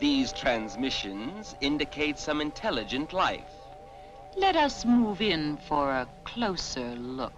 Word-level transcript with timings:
These 0.00 0.32
transmissions 0.32 1.56
indicate 1.60 2.18
some 2.18 2.40
intelligent 2.40 3.12
life. 3.12 3.52
Let 4.34 4.56
us 4.56 4.86
move 4.86 5.20
in 5.20 5.58
for 5.68 5.90
a 5.90 6.08
closer 6.24 6.94
look. 6.96 7.34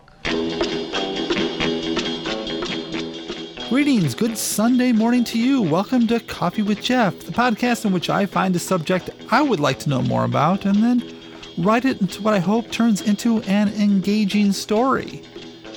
Greetings, 3.68 4.14
good 4.14 4.38
Sunday 4.38 4.92
morning 4.92 5.24
to 5.24 5.40
you. 5.40 5.60
Welcome 5.60 6.06
to 6.06 6.20
Coffee 6.20 6.62
with 6.62 6.80
Jeff, 6.80 7.18
the 7.26 7.32
podcast 7.32 7.84
in 7.84 7.92
which 7.92 8.08
I 8.08 8.26
find 8.26 8.54
a 8.54 8.60
subject 8.60 9.10
I 9.32 9.42
would 9.42 9.58
like 9.58 9.80
to 9.80 9.88
know 9.88 10.02
more 10.02 10.22
about 10.22 10.64
and 10.64 10.76
then 10.76 11.18
write 11.58 11.84
it 11.84 12.00
into 12.00 12.22
what 12.22 12.32
I 12.32 12.38
hope 12.38 12.70
turns 12.70 13.00
into 13.00 13.42
an 13.42 13.70
engaging 13.70 14.52
story. 14.52 15.20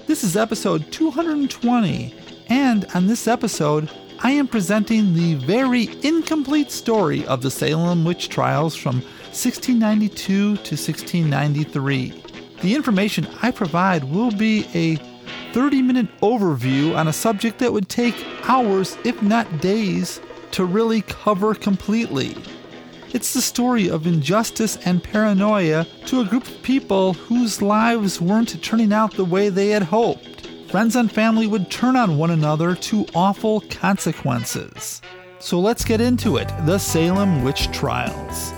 This 0.06 0.24
is 0.24 0.38
episode 0.38 0.92
220, 0.92 2.14
and 2.48 2.86
on 2.94 3.08
this 3.08 3.28
episode, 3.28 3.90
I 4.26 4.32
am 4.32 4.48
presenting 4.48 5.14
the 5.14 5.36
very 5.36 5.88
incomplete 6.02 6.72
story 6.72 7.28
of 7.28 7.44
the 7.44 7.52
Salem 7.52 8.04
witch 8.04 8.28
trials 8.28 8.76
from 8.76 8.96
1692 8.96 10.16
to 10.16 10.52
1693. 10.56 12.24
The 12.64 12.74
information 12.74 13.28
I 13.44 13.52
provide 13.52 14.04
will 14.04 14.32
be 14.32 14.66
a 14.74 14.96
30 15.54 15.84
minute 15.84 16.08
overview 16.22 16.96
on 16.96 17.08
a 17.08 17.14
subject 17.14 17.60
that 17.60 17.72
would 17.72 17.88
take 17.88 18.16
hours, 18.50 18.98
if 19.04 19.22
not 19.22 19.62
days, 19.62 20.20
to 20.54 20.66
really 20.66 21.04
cover 21.04 21.54
completely. 21.54 22.36
It's 23.14 23.36
the 23.36 23.44
story 23.44 23.92
of 23.92 24.08
injustice 24.08 24.78
and 24.88 25.04
paranoia 25.04 25.86
to 26.08 26.22
a 26.22 26.26
group 26.26 26.48
of 26.48 26.64
people 26.64 27.14
whose 27.14 27.62
lives 27.62 28.20
weren't 28.20 28.60
turning 28.64 28.92
out 28.92 29.14
the 29.14 29.24
way 29.24 29.50
they 29.50 29.68
had 29.68 29.84
hoped. 29.84 30.35
Friends 30.76 30.98
and 30.98 31.10
family 31.10 31.48
would 31.48 31.72
turn 31.72 31.96
on 31.96 32.18
one 32.18 32.32
another 32.32 32.76
to 32.76 33.06
awful 33.16 33.62
consequences. 33.70 35.02
So 35.40 35.58
let's 35.58 35.86
get 35.86 36.02
into 36.02 36.36
it 36.36 36.50
the 36.66 36.78
Salem 36.78 37.46
Witch 37.46 37.72
Trials. 37.72 38.52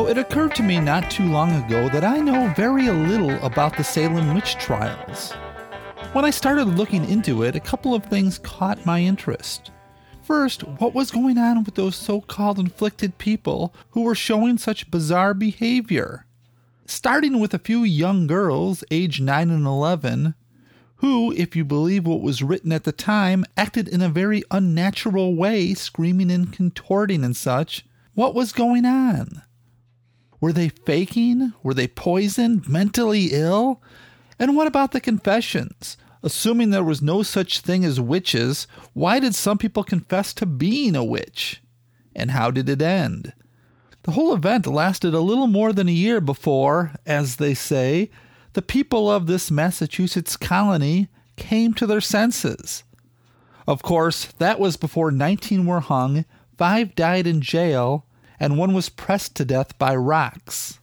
Know, 0.00 0.08
it 0.08 0.18
occurred 0.18 0.54
to 0.54 0.62
me 0.62 0.80
not 0.80 1.10
too 1.10 1.26
long 1.30 1.50
ago 1.62 1.88
that 1.90 2.04
I 2.04 2.18
know 2.20 2.52
very 2.56 2.88
little 2.88 3.32
about 3.44 3.76
the 3.76 3.84
Salem 3.84 4.34
witch 4.34 4.54
trials. 4.54 5.32
When 6.12 6.24
I 6.24 6.30
started 6.30 6.64
looking 6.64 7.08
into 7.08 7.42
it, 7.42 7.54
a 7.54 7.60
couple 7.60 7.94
of 7.94 8.04
things 8.04 8.38
caught 8.38 8.86
my 8.86 9.00
interest. 9.00 9.70
First, 10.22 10.62
what 10.62 10.94
was 10.94 11.10
going 11.10 11.36
on 11.38 11.64
with 11.64 11.74
those 11.74 11.96
so 11.96 12.20
called 12.20 12.58
inflicted 12.58 13.18
people 13.18 13.74
who 13.90 14.02
were 14.02 14.14
showing 14.14 14.58
such 14.58 14.90
bizarre 14.90 15.34
behavior? 15.34 16.24
Starting 16.86 17.38
with 17.38 17.52
a 17.52 17.58
few 17.58 17.84
young 17.84 18.26
girls, 18.26 18.82
aged 18.90 19.22
9 19.22 19.50
and 19.50 19.66
11, 19.66 20.34
who, 20.96 21.32
if 21.32 21.54
you 21.54 21.64
believe 21.64 22.06
what 22.06 22.22
was 22.22 22.42
written 22.42 22.72
at 22.72 22.84
the 22.84 22.92
time, 22.92 23.44
acted 23.56 23.86
in 23.86 24.00
a 24.00 24.08
very 24.08 24.42
unnatural 24.50 25.34
way, 25.34 25.74
screaming 25.74 26.30
and 26.30 26.52
contorting 26.52 27.22
and 27.22 27.36
such. 27.36 27.84
What 28.14 28.34
was 28.34 28.52
going 28.52 28.84
on? 28.84 29.42
Were 30.40 30.52
they 30.52 30.70
faking? 30.70 31.52
Were 31.62 31.74
they 31.74 31.88
poisoned? 31.88 32.68
Mentally 32.68 33.28
ill? 33.32 33.82
And 34.38 34.56
what 34.56 34.66
about 34.66 34.92
the 34.92 35.00
confessions? 35.00 35.96
Assuming 36.22 36.70
there 36.70 36.84
was 36.84 37.02
no 37.02 37.22
such 37.22 37.60
thing 37.60 37.84
as 37.84 38.00
witches, 38.00 38.66
why 38.92 39.20
did 39.20 39.34
some 39.34 39.58
people 39.58 39.84
confess 39.84 40.32
to 40.34 40.46
being 40.46 40.96
a 40.96 41.04
witch? 41.04 41.62
And 42.14 42.30
how 42.30 42.50
did 42.50 42.68
it 42.68 42.82
end? 42.82 43.32
The 44.02 44.12
whole 44.12 44.34
event 44.34 44.66
lasted 44.66 45.14
a 45.14 45.20
little 45.20 45.46
more 45.46 45.72
than 45.72 45.88
a 45.88 45.92
year 45.92 46.20
before, 46.20 46.92
as 47.04 47.36
they 47.36 47.54
say, 47.54 48.10
the 48.54 48.62
people 48.62 49.10
of 49.10 49.26
this 49.26 49.50
Massachusetts 49.50 50.36
colony 50.36 51.08
came 51.36 51.74
to 51.74 51.86
their 51.86 52.00
senses. 52.00 52.82
Of 53.66 53.82
course, 53.82 54.26
that 54.38 54.58
was 54.58 54.76
before 54.76 55.10
19 55.10 55.66
were 55.66 55.80
hung, 55.80 56.24
5 56.56 56.94
died 56.94 57.26
in 57.26 57.40
jail, 57.40 58.06
and 58.40 58.58
one 58.58 58.72
was 58.72 58.88
pressed 58.88 59.36
to 59.36 59.44
death 59.44 59.78
by 59.78 59.94
rocks. 59.94 60.80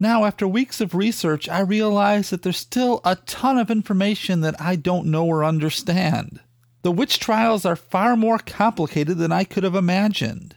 Now, 0.00 0.24
after 0.24 0.48
weeks 0.48 0.80
of 0.80 0.96
research, 0.96 1.48
I 1.48 1.60
realize 1.60 2.30
that 2.30 2.42
there's 2.42 2.56
still 2.56 3.00
a 3.04 3.14
ton 3.14 3.58
of 3.58 3.70
information 3.70 4.40
that 4.40 4.60
I 4.60 4.74
don't 4.74 5.06
know 5.06 5.26
or 5.26 5.44
understand. 5.44 6.40
The 6.82 6.90
witch 6.90 7.20
trials 7.20 7.64
are 7.64 7.76
far 7.76 8.16
more 8.16 8.38
complicated 8.38 9.18
than 9.18 9.30
I 9.30 9.44
could 9.44 9.62
have 9.62 9.76
imagined. 9.76 10.56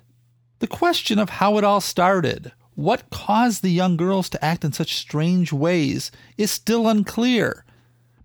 The 0.59 0.68
question 0.68 1.20
of 1.20 1.30
how 1.30 1.59
it 1.59 1.64
all 1.64 1.81
started, 1.81 2.53
what 2.74 3.12
caused 3.12 3.62
the 3.62 3.70
young 3.70 3.97
girls 3.97 4.30
to 4.30 4.44
act 4.44 4.66
in 4.66 4.74
such 4.74 4.96
strange 4.96 5.53
ways, 5.53 6.12
is 6.38 6.50
still 6.50 6.88
unclear. 6.88 7.66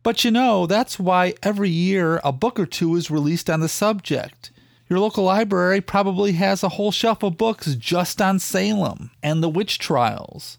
But 0.02 0.24
you 0.24 0.30
know, 0.30 0.66
that's 0.66 0.98
why 0.98 1.34
every 1.42 1.68
year 1.68 2.20
a 2.24 2.32
book 2.32 2.58
or 2.58 2.64
two 2.64 2.96
is 2.96 3.10
released 3.10 3.50
on 3.50 3.60
the 3.60 3.68
subject. 3.68 4.50
Your 4.90 4.98
local 4.98 5.22
library 5.22 5.80
probably 5.80 6.32
has 6.32 6.64
a 6.64 6.70
whole 6.70 6.90
shelf 6.90 7.22
of 7.22 7.38
books 7.38 7.76
just 7.76 8.20
on 8.20 8.40
Salem 8.40 9.12
and 9.22 9.40
the 9.40 9.48
witch 9.48 9.78
trials. 9.78 10.58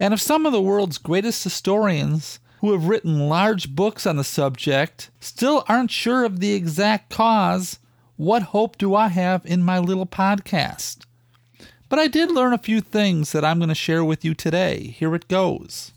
And 0.00 0.12
if 0.12 0.20
some 0.20 0.46
of 0.46 0.52
the 0.52 0.60
world's 0.60 0.98
greatest 0.98 1.44
historians 1.44 2.40
who 2.58 2.72
have 2.72 2.88
written 2.88 3.28
large 3.28 3.76
books 3.76 4.04
on 4.04 4.16
the 4.16 4.24
subject 4.24 5.12
still 5.20 5.64
aren't 5.68 5.92
sure 5.92 6.24
of 6.24 6.40
the 6.40 6.54
exact 6.54 7.08
cause, 7.08 7.78
what 8.16 8.42
hope 8.42 8.76
do 8.76 8.96
I 8.96 9.06
have 9.06 9.46
in 9.46 9.62
my 9.62 9.78
little 9.78 10.06
podcast? 10.06 11.04
But 11.88 12.00
I 12.00 12.08
did 12.08 12.32
learn 12.32 12.52
a 12.52 12.58
few 12.58 12.80
things 12.80 13.30
that 13.30 13.44
I'm 13.44 13.60
going 13.60 13.68
to 13.68 13.74
share 13.76 14.04
with 14.04 14.24
you 14.24 14.34
today. 14.34 14.88
Here 14.98 15.14
it 15.14 15.28
goes. 15.28 15.92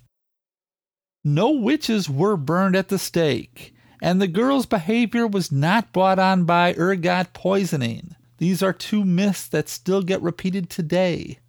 No 1.23 1.49
witches 1.49 2.07
were 2.07 2.37
burned 2.37 2.75
at 2.75 2.89
the 2.89 2.99
stake, 2.99 3.72
and 4.03 4.21
the 4.21 4.27
girl's 4.27 4.65
behavior 4.65 5.25
was 5.25 5.49
not 5.49 5.93
brought 5.93 6.19
on 6.19 6.43
by 6.43 6.75
ergot 6.77 7.31
poisoning. 7.31 8.13
These 8.37 8.61
are 8.61 8.73
two 8.73 9.05
myths 9.05 9.47
that 9.47 9.69
still 9.69 10.01
get 10.01 10.21
repeated 10.21 10.69
today. 10.69 11.39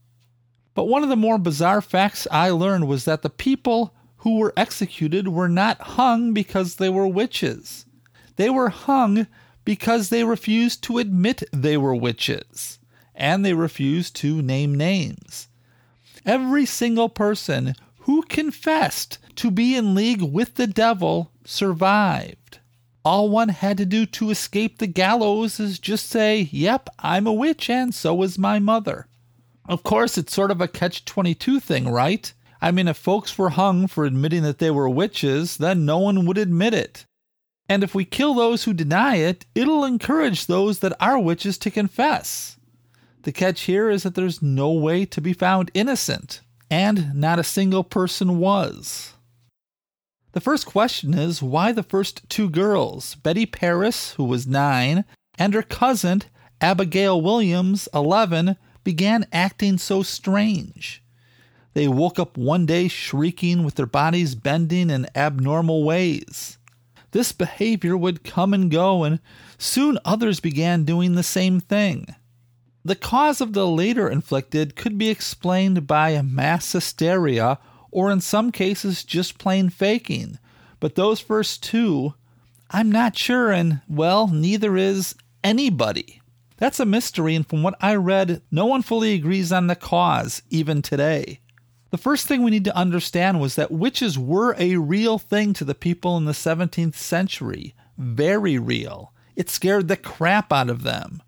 But 0.72 0.84
one 0.84 1.02
of 1.02 1.08
the 1.08 1.16
more 1.16 1.36
bizarre 1.36 1.80
facts 1.80 2.28
I 2.30 2.50
learned 2.50 2.86
was 2.86 3.06
that 3.06 3.22
the 3.22 3.28
people 3.28 3.92
who 4.18 4.38
were 4.38 4.52
executed 4.56 5.26
were 5.26 5.48
not 5.48 5.80
hung 5.80 6.32
because 6.32 6.76
they 6.76 6.88
were 6.88 7.08
witches. 7.08 7.86
They 8.36 8.48
were 8.48 8.68
hung 8.68 9.26
because 9.64 10.10
they 10.10 10.22
refused 10.22 10.84
to 10.84 10.98
admit 10.98 11.42
they 11.52 11.76
were 11.76 11.96
witches, 11.96 12.78
and 13.16 13.44
they 13.44 13.54
refused 13.54 14.14
to 14.16 14.40
name 14.40 14.76
names. 14.76 15.48
Every 16.24 16.66
single 16.66 17.08
person 17.08 17.74
who 18.02 18.22
confessed 18.22 19.18
to 19.34 19.50
be 19.50 19.74
in 19.74 19.96
league 19.96 20.22
with 20.22 20.54
the 20.54 20.68
devil 20.68 21.32
survived. 21.44 22.43
All 23.04 23.28
one 23.28 23.50
had 23.50 23.76
to 23.78 23.86
do 23.86 24.06
to 24.06 24.30
escape 24.30 24.78
the 24.78 24.86
gallows 24.86 25.60
is 25.60 25.78
just 25.78 26.08
say, 26.08 26.48
Yep, 26.50 26.88
I'm 26.98 27.26
a 27.26 27.32
witch, 27.32 27.68
and 27.68 27.94
so 27.94 28.22
is 28.22 28.38
my 28.38 28.58
mother. 28.58 29.06
Of 29.68 29.82
course, 29.82 30.16
it's 30.16 30.34
sort 30.34 30.50
of 30.50 30.60
a 30.60 30.68
catch 30.68 31.04
22 31.04 31.60
thing, 31.60 31.88
right? 31.88 32.32
I 32.62 32.70
mean, 32.70 32.88
if 32.88 32.96
folks 32.96 33.36
were 33.36 33.50
hung 33.50 33.86
for 33.86 34.04
admitting 34.04 34.42
that 34.42 34.58
they 34.58 34.70
were 34.70 34.88
witches, 34.88 35.58
then 35.58 35.84
no 35.84 35.98
one 35.98 36.24
would 36.24 36.38
admit 36.38 36.72
it. 36.72 37.04
And 37.68 37.82
if 37.82 37.94
we 37.94 38.04
kill 38.04 38.34
those 38.34 38.64
who 38.64 38.74
deny 38.74 39.16
it, 39.16 39.46
it'll 39.54 39.84
encourage 39.84 40.46
those 40.46 40.80
that 40.80 40.96
are 41.00 41.18
witches 41.18 41.56
to 41.58 41.70
confess. 41.70 42.58
The 43.22 43.32
catch 43.32 43.62
here 43.62 43.88
is 43.88 44.02
that 44.02 44.14
there's 44.14 44.42
no 44.42 44.70
way 44.70 45.06
to 45.06 45.20
be 45.20 45.32
found 45.32 45.70
innocent, 45.72 46.42
and 46.70 47.14
not 47.14 47.38
a 47.38 47.44
single 47.44 47.84
person 47.84 48.38
was. 48.38 49.13
The 50.34 50.40
first 50.40 50.66
question 50.66 51.14
is 51.14 51.44
why 51.44 51.70
the 51.70 51.84
first 51.84 52.28
two 52.28 52.50
girls, 52.50 53.14
Betty 53.14 53.46
Parris, 53.46 54.14
who 54.14 54.24
was 54.24 54.48
nine, 54.48 55.04
and 55.38 55.54
her 55.54 55.62
cousin, 55.62 56.22
Abigail 56.60 57.20
Williams, 57.20 57.88
11, 57.94 58.56
began 58.82 59.28
acting 59.32 59.78
so 59.78 60.02
strange. 60.02 61.04
They 61.74 61.86
woke 61.86 62.18
up 62.18 62.36
one 62.36 62.66
day 62.66 62.88
shrieking 62.88 63.62
with 63.62 63.76
their 63.76 63.86
bodies 63.86 64.34
bending 64.34 64.90
in 64.90 65.06
abnormal 65.14 65.84
ways. 65.84 66.58
This 67.12 67.30
behavior 67.30 67.96
would 67.96 68.24
come 68.24 68.52
and 68.52 68.72
go, 68.72 69.04
and 69.04 69.20
soon 69.56 70.00
others 70.04 70.40
began 70.40 70.82
doing 70.82 71.14
the 71.14 71.22
same 71.22 71.60
thing. 71.60 72.12
The 72.84 72.96
cause 72.96 73.40
of 73.40 73.52
the 73.52 73.68
later 73.68 74.10
inflicted 74.10 74.74
could 74.74 74.98
be 74.98 75.10
explained 75.10 75.86
by 75.86 76.20
mass 76.22 76.72
hysteria 76.72 77.60
or 77.94 78.10
in 78.10 78.20
some 78.20 78.52
cases 78.52 79.04
just 79.04 79.38
plain 79.38 79.70
faking. 79.70 80.38
But 80.80 80.96
those 80.96 81.20
first 81.20 81.62
two, 81.62 82.12
I'm 82.70 82.90
not 82.90 83.16
sure, 83.16 83.52
and 83.52 83.80
well, 83.88 84.26
neither 84.26 84.76
is 84.76 85.14
anybody. 85.42 86.20
That's 86.56 86.80
a 86.80 86.84
mystery, 86.84 87.36
and 87.36 87.46
from 87.46 87.62
what 87.62 87.76
I 87.80 87.94
read, 87.94 88.42
no 88.50 88.66
one 88.66 88.82
fully 88.82 89.14
agrees 89.14 89.52
on 89.52 89.68
the 89.68 89.76
cause, 89.76 90.42
even 90.50 90.82
today. 90.82 91.40
The 91.90 91.98
first 91.98 92.26
thing 92.26 92.42
we 92.42 92.50
need 92.50 92.64
to 92.64 92.76
understand 92.76 93.40
was 93.40 93.54
that 93.54 93.70
witches 93.70 94.18
were 94.18 94.56
a 94.58 94.76
real 94.76 95.18
thing 95.18 95.52
to 95.54 95.64
the 95.64 95.74
people 95.74 96.16
in 96.16 96.24
the 96.24 96.32
17th 96.32 96.96
century. 96.96 97.74
Very 97.96 98.58
real. 98.58 99.12
It 99.36 99.48
scared 99.48 99.86
the 99.86 99.96
crap 99.96 100.52
out 100.52 100.68
of 100.68 100.82
them. 100.82 101.22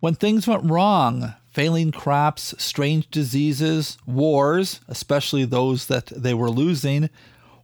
When 0.00 0.14
things 0.14 0.46
went 0.46 0.70
wrong, 0.70 1.34
failing 1.56 1.90
crops, 1.90 2.54
strange 2.58 3.10
diseases, 3.10 3.96
wars, 4.04 4.80
especially 4.88 5.42
those 5.42 5.86
that 5.86 6.04
they 6.08 6.34
were 6.34 6.50
losing, 6.50 7.08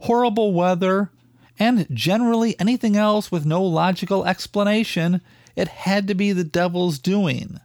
horrible 0.00 0.54
weather, 0.54 1.10
and 1.58 1.86
generally 1.92 2.58
anything 2.58 2.96
else 2.96 3.30
with 3.30 3.44
no 3.44 3.62
logical 3.62 4.24
explanation, 4.24 5.20
it 5.54 5.68
had 5.68 6.08
to 6.08 6.14
be 6.14 6.32
the 6.32 6.42
devil's 6.42 6.98
doing. 6.98 7.60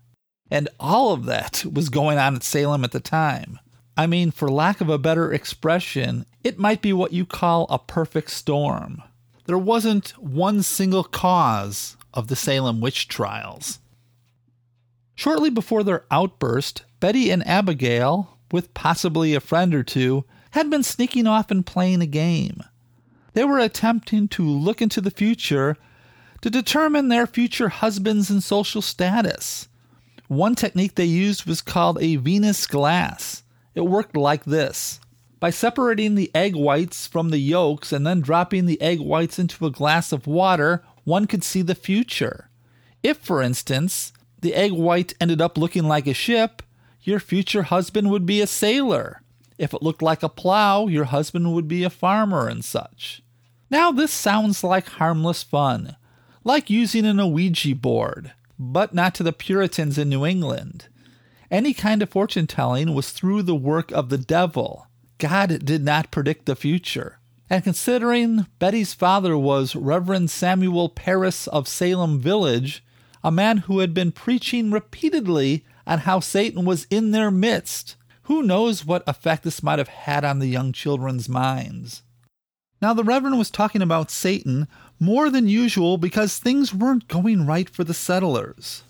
And 0.51 0.67
all 0.81 1.13
of 1.13 1.23
that 1.27 1.63
was 1.63 1.87
going 1.87 2.17
on 2.17 2.35
at 2.35 2.43
Salem 2.43 2.83
at 2.83 2.91
the 2.91 2.99
time. 2.99 3.57
I 3.95 4.05
mean, 4.05 4.31
for 4.31 4.51
lack 4.51 4.81
of 4.81 4.89
a 4.89 4.97
better 4.97 5.31
expression, 5.31 6.25
it 6.43 6.59
might 6.59 6.81
be 6.81 6.91
what 6.91 7.13
you 7.13 7.25
call 7.25 7.67
a 7.69 7.79
perfect 7.79 8.31
storm. 8.31 9.01
There 9.45 9.57
wasn't 9.57 10.09
one 10.21 10.61
single 10.61 11.05
cause 11.05 11.95
of 12.13 12.27
the 12.27 12.35
Salem 12.35 12.81
witch 12.81 13.07
trials. 13.07 13.79
Shortly 15.17 15.49
before 15.49 15.83
their 15.83 16.05
outburst, 16.11 16.83
Betty 16.99 17.31
and 17.31 17.45
Abigail, 17.47 18.37
with 18.51 18.75
possibly 18.75 19.33
a 19.33 19.39
friend 19.39 19.73
or 19.73 19.81
two, 19.81 20.25
had 20.51 20.69
been 20.69 20.83
sneaking 20.83 21.25
off 21.25 21.49
and 21.49 21.65
playing 21.65 22.03
a 22.03 22.05
game. 22.05 22.61
They 23.33 23.43
were 23.43 23.57
attempting 23.57 24.27
to 24.29 24.47
look 24.47 24.79
into 24.79 25.01
the 25.01 25.09
future 25.09 25.75
to 26.41 26.51
determine 26.51 27.07
their 27.07 27.25
future 27.25 27.69
husbands 27.69 28.29
and 28.29 28.43
social 28.43 28.83
status. 28.83 29.67
One 30.27 30.53
technique 30.53 30.93
they 30.93 31.05
used 31.05 31.45
was 31.47 31.61
called 31.61 31.97
a 31.99 32.17
Venus 32.17 32.67
glass. 32.67 33.41
It 33.73 33.81
worked 33.81 34.15
like 34.15 34.45
this. 34.45 34.99
By 35.39 35.49
separating 35.49 36.13
the 36.13 36.29
egg 36.35 36.55
whites 36.55 37.07
from 37.07 37.31
the 37.31 37.39
yolks 37.39 37.91
and 37.91 38.05
then 38.05 38.21
dropping 38.21 38.67
the 38.67 38.79
egg 38.79 38.99
whites 38.99 39.39
into 39.39 39.65
a 39.65 39.71
glass 39.71 40.11
of 40.11 40.27
water, 40.27 40.83
one 41.05 41.25
could 41.25 41.43
see 41.43 41.63
the 41.63 41.73
future. 41.73 42.51
If, 43.01 43.17
for 43.17 43.41
instance, 43.41 44.13
the 44.39 44.53
egg 44.53 44.71
white 44.71 45.13
ended 45.19 45.41
up 45.41 45.57
looking 45.57 45.83
like 45.85 46.07
a 46.07 46.13
ship, 46.13 46.61
your 47.01 47.19
future 47.19 47.63
husband 47.63 48.09
would 48.11 48.25
be 48.25 48.41
a 48.41 48.47
sailor. 48.47 49.21
If 49.57 49.73
it 49.73 49.81
looked 49.81 50.01
like 50.01 50.23
a 50.23 50.29
plow, 50.29 50.87
your 50.87 51.05
husband 51.05 51.53
would 51.53 51.67
be 51.67 51.83
a 51.83 51.89
farmer 51.89 52.47
and 52.47 52.63
such. 52.63 53.23
Now, 53.69 53.91
this 53.91 54.11
sounds 54.11 54.63
like 54.63 54.87
harmless 54.87 55.43
fun, 55.43 55.95
like 56.43 56.69
using 56.69 57.05
an 57.05 57.31
Ouija 57.31 57.75
board, 57.75 58.33
but 58.57 58.93
not 58.93 59.15
to 59.15 59.23
the 59.23 59.33
Puritans 59.33 59.97
in 59.97 60.09
New 60.09 60.25
England. 60.25 60.87
Any 61.49 61.73
kind 61.73 62.01
of 62.01 62.09
fortune 62.09 62.47
telling 62.47 62.93
was 62.93 63.11
through 63.11 63.43
the 63.43 63.55
work 63.55 63.91
of 63.91 64.09
the 64.09 64.17
devil. 64.17 64.87
God 65.17 65.65
did 65.65 65.83
not 65.83 66.11
predict 66.11 66.45
the 66.45 66.55
future. 66.55 67.19
And 67.49 67.63
considering 67.63 68.47
Betty's 68.59 68.93
father 68.93 69.37
was 69.37 69.75
Reverend 69.75 70.29
Samuel 70.29 70.89
Parris 70.89 71.47
of 71.47 71.67
Salem 71.67 72.19
Village, 72.19 72.83
a 73.27 73.31
man 73.31 73.57
who 73.57 73.79
had 73.79 73.93
been 73.93 74.09
preaching 74.09 74.71
repeatedly 74.71 75.65
on 75.85 75.99
how 75.99 76.17
Satan 76.17 76.63
was 76.63 76.87
in 76.89 77.11
their 77.11 77.29
midst. 77.29 77.97
Who 78.23 78.41
knows 78.41 78.85
what 78.85 79.03
effect 79.05 79.43
this 79.43 79.61
might 79.61 79.79
have 79.79 79.89
had 79.89 80.23
on 80.23 80.39
the 80.39 80.47
young 80.47 80.71
children's 80.71 81.27
minds? 81.27 82.03
Now, 82.81 82.93
the 82.93 83.03
Reverend 83.03 83.37
was 83.37 83.51
talking 83.51 83.81
about 83.81 84.11
Satan 84.11 84.69
more 84.97 85.29
than 85.29 85.49
usual 85.49 85.97
because 85.97 86.37
things 86.37 86.73
weren't 86.73 87.09
going 87.09 87.45
right 87.45 87.69
for 87.69 87.83
the 87.83 87.93
settlers. 87.93 88.83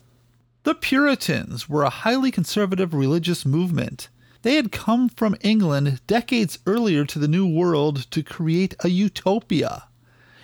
The 0.61 0.75
Puritans 0.75 1.67
were 1.67 1.81
a 1.81 1.89
highly 1.89 2.29
conservative 2.29 2.93
religious 2.93 3.43
movement. 3.43 4.07
They 4.43 4.53
had 4.53 4.71
come 4.71 5.09
from 5.09 5.35
England 5.41 5.99
decades 6.05 6.59
earlier 6.67 7.05
to 7.05 7.17
the 7.17 7.27
New 7.27 7.47
World 7.47 8.11
to 8.11 8.21
create 8.21 8.75
a 8.83 8.89
utopia. 8.89 9.85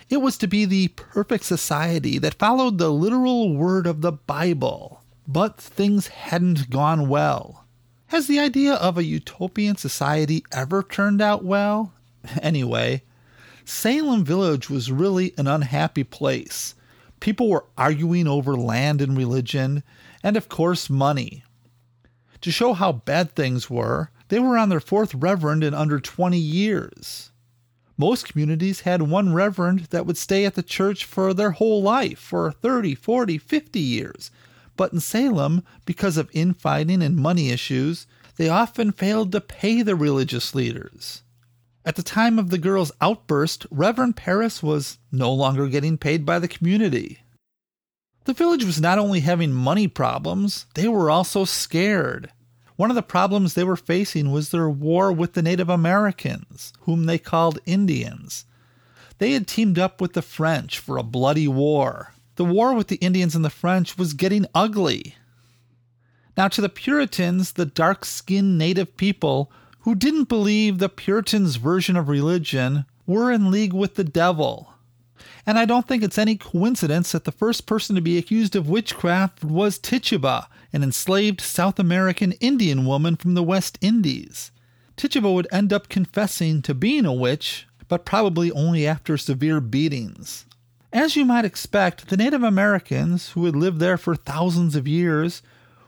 It 0.08 0.18
was 0.18 0.36
to 0.38 0.46
be 0.46 0.64
the 0.64 0.88
perfect 0.88 1.44
society 1.44 2.18
that 2.18 2.34
followed 2.34 2.78
the 2.78 2.90
literal 2.90 3.54
word 3.54 3.86
of 3.86 4.00
the 4.00 4.12
Bible. 4.12 5.02
But 5.26 5.56
things 5.58 6.08
hadn't 6.08 6.70
gone 6.70 7.08
well. 7.08 7.64
Has 8.08 8.26
the 8.26 8.38
idea 8.38 8.74
of 8.74 8.98
a 8.98 9.04
utopian 9.04 9.76
society 9.76 10.44
ever 10.52 10.82
turned 10.82 11.22
out 11.22 11.44
well? 11.44 11.92
Anyway, 12.40 13.02
Salem 13.64 14.24
Village 14.24 14.70
was 14.70 14.92
really 14.92 15.34
an 15.36 15.46
unhappy 15.46 16.04
place. 16.04 16.74
People 17.20 17.48
were 17.48 17.66
arguing 17.76 18.26
over 18.26 18.54
land 18.54 19.00
and 19.00 19.16
religion, 19.16 19.82
and 20.22 20.36
of 20.36 20.48
course, 20.48 20.90
money. 20.90 21.42
To 22.42 22.50
show 22.50 22.74
how 22.74 22.92
bad 22.92 23.34
things 23.34 23.70
were, 23.70 24.10
they 24.28 24.38
were 24.38 24.58
on 24.58 24.68
their 24.68 24.80
fourth 24.80 25.14
reverend 25.14 25.64
in 25.64 25.74
under 25.74 25.98
20 25.98 26.38
years. 26.38 27.30
Most 27.96 28.26
communities 28.26 28.80
had 28.80 29.02
one 29.02 29.32
reverend 29.32 29.80
that 29.90 30.06
would 30.06 30.16
stay 30.16 30.44
at 30.44 30.54
the 30.54 30.62
church 30.62 31.04
for 31.04 31.32
their 31.32 31.52
whole 31.52 31.82
life, 31.82 32.18
for 32.18 32.50
30, 32.50 32.94
40, 32.94 33.38
50 33.38 33.78
years. 33.78 34.30
But 34.76 34.92
in 34.92 35.00
Salem, 35.00 35.62
because 35.84 36.16
of 36.16 36.28
infighting 36.32 37.02
and 37.02 37.16
money 37.16 37.50
issues, 37.50 38.06
they 38.36 38.48
often 38.48 38.90
failed 38.90 39.30
to 39.32 39.40
pay 39.40 39.82
the 39.82 39.94
religious 39.94 40.54
leaders. 40.54 41.22
At 41.84 41.96
the 41.96 42.02
time 42.02 42.38
of 42.38 42.50
the 42.50 42.58
girl's 42.58 42.90
outburst, 43.00 43.66
Reverend 43.70 44.16
Parris 44.16 44.62
was 44.62 44.98
no 45.12 45.32
longer 45.32 45.68
getting 45.68 45.98
paid 45.98 46.24
by 46.26 46.38
the 46.38 46.48
community. 46.48 47.20
The 48.24 48.32
village 48.32 48.64
was 48.64 48.80
not 48.80 48.98
only 48.98 49.20
having 49.20 49.52
money 49.52 49.86
problems, 49.86 50.64
they 50.74 50.88
were 50.88 51.10
also 51.10 51.44
scared. 51.44 52.30
One 52.76 52.90
of 52.90 52.96
the 52.96 53.02
problems 53.02 53.54
they 53.54 53.64
were 53.64 53.76
facing 53.76 54.32
was 54.32 54.50
their 54.50 54.68
war 54.68 55.12
with 55.12 55.34
the 55.34 55.42
Native 55.42 55.68
Americans, 55.68 56.72
whom 56.80 57.04
they 57.04 57.18
called 57.18 57.60
Indians. 57.66 58.46
They 59.18 59.32
had 59.32 59.46
teamed 59.46 59.78
up 59.78 60.00
with 60.00 60.14
the 60.14 60.22
French 60.22 60.78
for 60.78 60.96
a 60.96 61.04
bloody 61.04 61.46
war. 61.46 62.14
The 62.36 62.44
war 62.44 62.74
with 62.74 62.88
the 62.88 62.96
Indians 62.96 63.36
and 63.36 63.44
the 63.44 63.50
French 63.50 63.96
was 63.96 64.12
getting 64.12 64.46
ugly. 64.54 65.14
Now, 66.36 66.48
to 66.48 66.60
the 66.60 66.68
Puritans, 66.68 67.52
the 67.52 67.64
dark 67.64 68.04
skinned 68.04 68.58
native 68.58 68.96
people 68.96 69.52
who 69.80 69.94
didn't 69.94 70.28
believe 70.28 70.78
the 70.78 70.88
Puritans' 70.88 71.56
version 71.56 71.96
of 71.96 72.08
religion 72.08 72.86
were 73.06 73.30
in 73.30 73.52
league 73.52 73.72
with 73.72 73.94
the 73.94 74.02
devil. 74.02 74.73
And 75.46 75.58
I 75.58 75.64
don't 75.66 75.86
think 75.86 76.02
it's 76.02 76.18
any 76.18 76.36
coincidence 76.36 77.12
that 77.12 77.24
the 77.24 77.32
first 77.32 77.66
person 77.66 77.94
to 77.96 78.00
be 78.00 78.16
accused 78.16 78.56
of 78.56 78.68
witchcraft 78.68 79.44
was 79.44 79.78
Tituba, 79.78 80.48
an 80.72 80.82
enslaved 80.82 81.40
South 81.40 81.78
American 81.78 82.32
Indian 82.40 82.86
woman 82.86 83.16
from 83.16 83.34
the 83.34 83.42
West 83.42 83.78
Indies. 83.80 84.50
Tituba 84.96 85.30
would 85.30 85.48
end 85.52 85.72
up 85.72 85.88
confessing 85.88 86.62
to 86.62 86.74
being 86.74 87.04
a 87.04 87.12
witch, 87.12 87.66
but 87.88 88.06
probably 88.06 88.50
only 88.52 88.86
after 88.86 89.18
severe 89.18 89.60
beatings. 89.60 90.46
As 90.92 91.16
you 91.16 91.24
might 91.24 91.44
expect, 91.44 92.08
the 92.08 92.16
Native 92.16 92.42
Americans, 92.42 93.30
who 93.30 93.44
had 93.44 93.56
lived 93.56 93.80
there 93.80 93.98
for 93.98 94.14
thousands 94.14 94.76
of 94.76 94.88
years, 94.88 95.42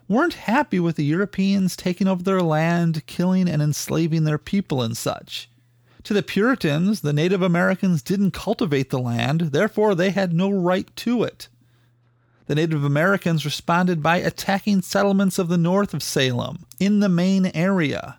weren't 0.08 0.34
happy 0.34 0.80
with 0.80 0.96
the 0.96 1.04
Europeans 1.04 1.76
taking 1.76 2.08
over 2.08 2.22
their 2.22 2.42
land, 2.42 3.06
killing 3.06 3.48
and 3.48 3.62
enslaving 3.62 4.24
their 4.24 4.38
people 4.38 4.82
and 4.82 4.96
such. 4.96 5.48
To 6.06 6.14
the 6.14 6.22
Puritans, 6.22 7.00
the 7.00 7.12
Native 7.12 7.42
Americans 7.42 8.00
didn't 8.00 8.30
cultivate 8.30 8.90
the 8.90 8.98
land, 9.00 9.40
therefore, 9.50 9.96
they 9.96 10.10
had 10.10 10.32
no 10.32 10.48
right 10.48 10.88
to 10.94 11.24
it. 11.24 11.48
The 12.46 12.54
Native 12.54 12.84
Americans 12.84 13.44
responded 13.44 14.04
by 14.04 14.18
attacking 14.18 14.82
settlements 14.82 15.36
of 15.36 15.48
the 15.48 15.58
north 15.58 15.92
of 15.94 16.04
Salem, 16.04 16.64
in 16.78 17.00
the 17.00 17.08
Maine 17.08 17.50
area. 17.54 18.18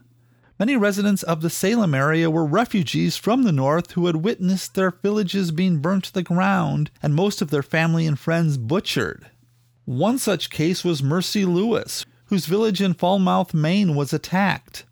Many 0.60 0.76
residents 0.76 1.24
of 1.24 1.40
the 1.40 1.50
Salem 1.50 1.94
area 1.94 2.30
were 2.30 2.46
refugees 2.46 3.16
from 3.16 3.44
the 3.44 3.54
north 3.54 3.92
who 3.92 4.08
had 4.08 4.18
witnessed 4.18 4.76
their 4.76 4.92
villages 4.92 5.52
being 5.52 5.78
burnt 5.78 6.04
to 6.04 6.14
the 6.14 6.24
ground 6.24 6.92
and 7.02 7.16
most 7.16 7.42
of 7.42 7.52
their 7.52 7.64
family 7.64 8.06
and 8.06 8.20
friends 8.20 8.58
butchered. 8.58 9.28
One 9.86 10.18
such 10.18 10.50
case 10.50 10.84
was 10.84 11.02
Mercy 11.02 11.46
Lewis, 11.46 12.06
whose 12.26 12.48
village 12.48 12.82
in 12.82 12.96
Falmouth, 12.96 13.54
Maine 13.54 13.96
was 13.96 14.12
attacked. 14.12 14.84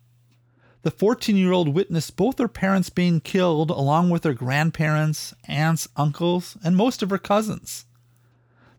The 0.86 0.92
14 0.92 1.34
year 1.34 1.50
old 1.50 1.74
witnessed 1.74 2.16
both 2.16 2.38
her 2.38 2.46
parents 2.46 2.90
being 2.90 3.18
killed, 3.18 3.70
along 3.70 4.10
with 4.10 4.22
her 4.22 4.32
grandparents, 4.32 5.34
aunts, 5.48 5.88
uncles, 5.96 6.56
and 6.62 6.76
most 6.76 7.02
of 7.02 7.10
her 7.10 7.18
cousins. 7.18 7.86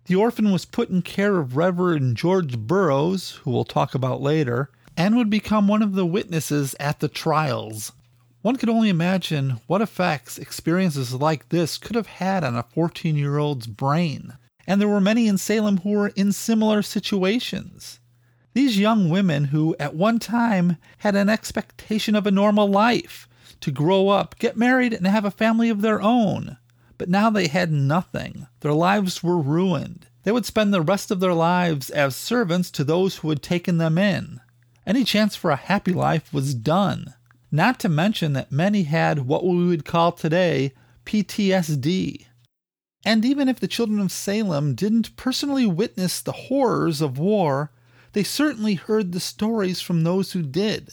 The 0.06 0.16
orphan 0.16 0.54
was 0.54 0.64
put 0.64 0.90
in 0.90 1.02
care 1.02 1.38
of 1.38 1.58
Reverend 1.58 2.16
George 2.16 2.58
Burroughs, 2.60 3.42
who 3.44 3.52
we'll 3.52 3.66
talk 3.66 3.94
about 3.94 4.22
later, 4.22 4.70
and 4.96 5.18
would 5.18 5.30
become 5.30 5.68
one 5.68 5.82
of 5.82 5.96
the 5.96 6.06
witnesses 6.06 6.78
at 6.80 7.02
the 7.02 7.10
trials. 7.10 7.92
One 8.42 8.56
could 8.56 8.70
only 8.70 8.88
imagine 8.88 9.60
what 9.68 9.82
effects 9.82 10.38
experiences 10.38 11.14
like 11.14 11.50
this 11.50 11.78
could 11.78 11.98
have 11.98 12.08
had 12.08 12.46
on 12.46 12.56
a 12.56 12.64
14 12.64 13.18
year 13.18 13.38
old's 13.38 13.68
brain. 13.68 14.38
And 14.66 14.80
there 14.80 14.88
were 14.88 15.02
many 15.02 15.28
in 15.28 15.38
Salem 15.38 15.80
who 15.80 15.90
were 15.90 16.14
in 16.16 16.32
similar 16.32 16.84
situations. 16.84 18.00
These 18.58 18.80
young 18.80 19.12
women 19.12 19.46
who, 19.46 19.76
at 19.80 19.94
one 19.94 20.18
time, 20.18 20.78
had 20.98 21.16
an 21.16 21.30
expectation 21.30 22.16
of 22.16 22.26
a 22.26 22.32
normal 22.32 22.68
life 22.68 23.30
to 23.60 23.70
grow 23.70 24.10
up, 24.10 24.34
get 24.40 24.58
married, 24.58 24.94
and 24.94 25.06
have 25.06 25.26
a 25.26 25.30
family 25.30 25.70
of 25.70 25.82
their 25.82 26.02
own. 26.02 26.58
But 26.98 27.08
now 27.08 27.30
they 27.30 27.50
had 27.50 27.72
nothing. 27.72 28.48
Their 28.62 28.74
lives 28.74 29.22
were 29.22 29.38
ruined. 29.38 30.08
They 30.24 30.32
would 30.32 30.48
spend 30.48 30.74
the 30.74 30.82
rest 30.82 31.12
of 31.12 31.20
their 31.20 31.36
lives 31.36 31.92
as 31.92 32.16
servants 32.16 32.72
to 32.72 32.84
those 32.84 33.18
who 33.18 33.30
had 33.30 33.44
taken 33.44 33.78
them 33.78 33.96
in. 33.96 34.42
Any 34.88 35.04
chance 35.04 35.36
for 35.36 35.52
a 35.52 35.56
happy 35.56 35.94
life 35.94 36.34
was 36.34 36.56
done. 36.56 37.14
Not 37.52 37.80
to 37.82 37.90
mention 37.90 38.34
that 38.34 38.52
many 38.52 38.84
had 38.86 39.28
what 39.28 39.46
we 39.46 39.68
would 39.68 39.86
call 39.86 40.14
today 40.14 40.74
PTSD. 41.06 42.26
And 43.06 43.24
even 43.24 43.50
if 43.50 43.60
the 43.60 43.68
children 43.68 44.00
of 44.00 44.12
Salem 44.12 44.74
didn't 44.74 45.16
personally 45.16 45.68
witness 45.68 46.22
the 46.22 46.32
horrors 46.32 47.02
of 47.02 47.20
war, 47.20 47.72
they 48.18 48.24
certainly 48.24 48.74
heard 48.74 49.12
the 49.12 49.20
stories 49.20 49.80
from 49.80 50.04
those 50.04 50.32
who 50.32 50.42
did. 50.42 50.90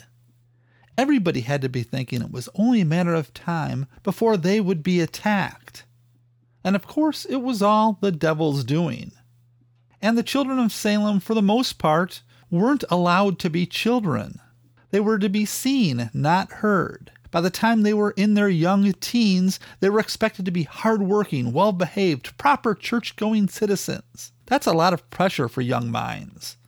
Everybody 0.98 1.40
had 1.40 1.62
to 1.62 1.70
be 1.70 1.82
thinking 1.82 2.20
it 2.20 2.30
was 2.30 2.50
only 2.54 2.82
a 2.82 2.84
matter 2.84 3.14
of 3.14 3.32
time 3.32 3.86
before 4.02 4.36
they 4.36 4.60
would 4.60 4.82
be 4.82 5.00
attacked. 5.00 5.84
And 6.62 6.76
of 6.76 6.86
course, 6.86 7.24
it 7.24 7.36
was 7.36 7.62
all 7.62 7.96
the 8.02 8.12
devil's 8.12 8.62
doing. 8.62 9.12
And 10.02 10.18
the 10.18 10.22
children 10.22 10.58
of 10.58 10.70
Salem, 10.70 11.18
for 11.18 11.32
the 11.32 11.40
most 11.40 11.78
part, 11.78 12.20
weren't 12.50 12.84
allowed 12.90 13.38
to 13.38 13.48
be 13.48 13.64
children. 13.64 14.38
They 14.90 15.00
were 15.00 15.18
to 15.18 15.30
be 15.30 15.46
seen, 15.46 16.10
not 16.12 16.52
heard. 16.52 17.10
By 17.30 17.40
the 17.40 17.48
time 17.48 17.84
they 17.84 17.94
were 17.94 18.10
in 18.18 18.34
their 18.34 18.50
young 18.50 18.92
teens, 19.00 19.58
they 19.80 19.88
were 19.88 20.00
expected 20.00 20.44
to 20.44 20.50
be 20.50 20.64
hardworking, 20.64 21.54
well 21.54 21.72
behaved, 21.72 22.36
proper 22.36 22.74
church 22.74 23.16
going 23.16 23.48
citizens. 23.48 24.32
That's 24.44 24.66
a 24.66 24.74
lot 24.74 24.92
of 24.92 25.08
pressure 25.08 25.48
for 25.48 25.62
young 25.62 25.90
minds. 25.90 26.58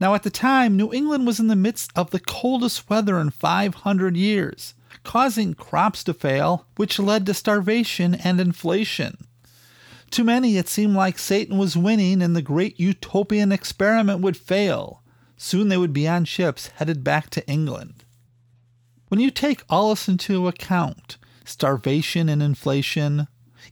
Now, 0.00 0.14
at 0.14 0.22
the 0.22 0.30
time, 0.30 0.76
New 0.76 0.92
England 0.92 1.26
was 1.26 1.38
in 1.38 1.48
the 1.48 1.54
midst 1.56 1.90
of 1.94 2.10
the 2.10 2.20
coldest 2.20 2.88
weather 2.88 3.18
in 3.18 3.30
500 3.30 4.16
years, 4.16 4.74
causing 5.04 5.52
crops 5.52 6.02
to 6.04 6.14
fail, 6.14 6.66
which 6.76 6.98
led 6.98 7.26
to 7.26 7.34
starvation 7.34 8.14
and 8.14 8.40
inflation. 8.40 9.26
To 10.12 10.24
many, 10.24 10.56
it 10.56 10.68
seemed 10.68 10.96
like 10.96 11.18
Satan 11.18 11.58
was 11.58 11.76
winning 11.76 12.22
and 12.22 12.34
the 12.34 12.42
great 12.42 12.80
utopian 12.80 13.52
experiment 13.52 14.20
would 14.20 14.36
fail. 14.36 15.02
Soon 15.36 15.68
they 15.68 15.76
would 15.76 15.92
be 15.92 16.08
on 16.08 16.24
ships 16.24 16.68
headed 16.76 17.04
back 17.04 17.30
to 17.30 17.46
England. 17.46 18.04
When 19.08 19.20
you 19.20 19.30
take 19.30 19.62
all 19.68 19.90
this 19.90 20.08
into 20.08 20.48
account 20.48 21.18
starvation 21.44 22.28
and 22.28 22.42
inflation, 22.42 23.26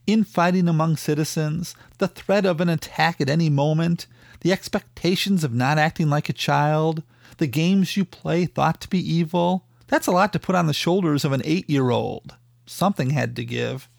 infighting 0.05 0.67
among 0.67 0.97
citizens, 0.97 1.75
the 1.97 2.07
threat 2.07 2.45
of 2.45 2.59
an 2.61 2.69
attack 2.69 3.21
at 3.21 3.29
any 3.29 3.49
moment, 3.49 4.05
the 4.41 4.51
expectations 4.51 5.43
of 5.43 5.53
not 5.53 5.77
acting 5.77 6.09
like 6.09 6.29
a 6.29 6.33
child, 6.33 7.03
the 7.37 7.47
games 7.47 7.97
you 7.97 8.05
play 8.05 8.45
thought 8.45 8.81
to 8.81 8.89
be 8.89 8.99
evil, 8.99 9.65
that's 9.87 10.07
a 10.07 10.11
lot 10.11 10.33
to 10.33 10.39
put 10.39 10.55
on 10.55 10.67
the 10.67 10.73
shoulders 10.73 11.25
of 11.25 11.31
an 11.31 11.41
eight 11.45 11.69
year 11.69 11.89
old. 11.89 12.35
Something 12.65 13.09
had 13.09 13.35
to 13.35 13.45
give. 13.45 13.89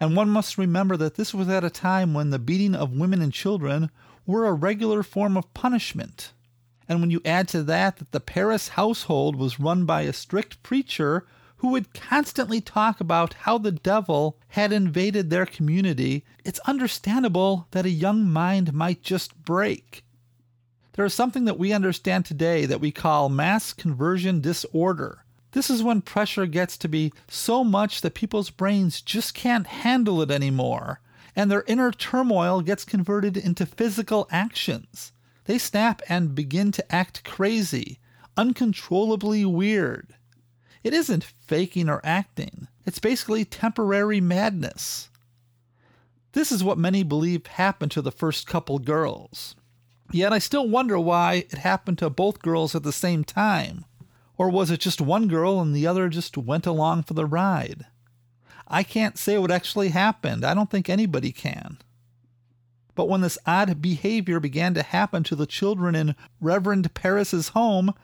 And 0.00 0.16
one 0.16 0.28
must 0.28 0.58
remember 0.58 0.96
that 0.96 1.14
this 1.14 1.32
was 1.32 1.48
at 1.48 1.64
a 1.64 1.70
time 1.70 2.14
when 2.14 2.30
the 2.30 2.38
beating 2.38 2.74
of 2.74 2.92
women 2.92 3.22
and 3.22 3.32
children 3.32 3.90
were 4.26 4.46
a 4.46 4.52
regular 4.52 5.02
form 5.02 5.36
of 5.36 5.54
punishment. 5.54 6.32
And 6.88 7.00
when 7.00 7.10
you 7.10 7.20
add 7.24 7.48
to 7.48 7.62
that 7.62 7.96
that 7.98 8.12
the 8.12 8.20
Parris 8.20 8.68
household 8.68 9.36
was 9.36 9.60
run 9.60 9.84
by 9.84 10.02
a 10.02 10.12
strict 10.12 10.62
preacher 10.62 11.26
who 11.64 11.70
would 11.70 11.94
constantly 11.94 12.60
talk 12.60 13.00
about 13.00 13.32
how 13.32 13.56
the 13.56 13.72
devil 13.72 14.36
had 14.48 14.70
invaded 14.70 15.30
their 15.30 15.46
community, 15.46 16.22
it's 16.44 16.58
understandable 16.66 17.66
that 17.70 17.86
a 17.86 17.90
young 17.90 18.28
mind 18.28 18.74
might 18.74 19.02
just 19.02 19.34
break. 19.46 20.04
There 20.92 21.06
is 21.06 21.14
something 21.14 21.46
that 21.46 21.58
we 21.58 21.72
understand 21.72 22.26
today 22.26 22.66
that 22.66 22.82
we 22.82 22.92
call 22.92 23.30
mass 23.30 23.72
conversion 23.72 24.42
disorder. 24.42 25.24
This 25.52 25.70
is 25.70 25.82
when 25.82 26.02
pressure 26.02 26.44
gets 26.44 26.76
to 26.76 26.86
be 26.86 27.14
so 27.28 27.64
much 27.64 28.02
that 28.02 28.12
people's 28.12 28.50
brains 28.50 29.00
just 29.00 29.32
can't 29.32 29.66
handle 29.66 30.20
it 30.20 30.30
anymore, 30.30 31.00
and 31.34 31.50
their 31.50 31.64
inner 31.66 31.90
turmoil 31.90 32.60
gets 32.60 32.84
converted 32.84 33.38
into 33.38 33.64
physical 33.64 34.28
actions. 34.30 35.12
They 35.46 35.56
snap 35.56 36.02
and 36.10 36.34
begin 36.34 36.72
to 36.72 36.94
act 36.94 37.24
crazy, 37.24 38.00
uncontrollably 38.36 39.46
weird. 39.46 40.14
It 40.84 40.92
isn't 40.92 41.24
faking 41.24 41.88
or 41.88 42.00
acting, 42.04 42.68
it's 42.86 42.98
basically 42.98 43.44
temporary 43.44 44.20
madness. 44.20 45.08
This 46.32 46.52
is 46.52 46.62
what 46.62 46.78
many 46.78 47.02
believe 47.02 47.46
happened 47.46 47.90
to 47.92 48.02
the 48.02 48.12
first 48.12 48.46
couple 48.46 48.78
girls. 48.78 49.56
Yet 50.12 50.32
I 50.32 50.38
still 50.38 50.68
wonder 50.68 50.98
why 50.98 51.46
it 51.50 51.52
happened 51.52 51.98
to 51.98 52.10
both 52.10 52.42
girls 52.42 52.74
at 52.74 52.82
the 52.82 52.92
same 52.92 53.24
time. 53.24 53.86
Or 54.36 54.50
was 54.50 54.70
it 54.70 54.80
just 54.80 55.00
one 55.00 55.28
girl 55.28 55.60
and 55.60 55.74
the 55.74 55.86
other 55.86 56.08
just 56.08 56.36
went 56.36 56.66
along 56.66 57.04
for 57.04 57.14
the 57.14 57.24
ride? 57.24 57.86
I 58.68 58.82
can't 58.82 59.16
say 59.16 59.38
what 59.38 59.50
actually 59.50 59.90
happened. 59.90 60.44
I 60.44 60.54
don't 60.54 60.70
think 60.70 60.90
anybody 60.90 61.32
can. 61.32 61.78
But 62.94 63.08
when 63.08 63.22
this 63.22 63.38
odd 63.46 63.80
behavior 63.80 64.40
began 64.40 64.74
to 64.74 64.82
happen 64.82 65.22
to 65.24 65.36
the 65.36 65.46
children 65.46 65.94
in 65.94 66.16
Reverend 66.40 66.92
Parris's 66.94 67.50
home, 67.50 67.94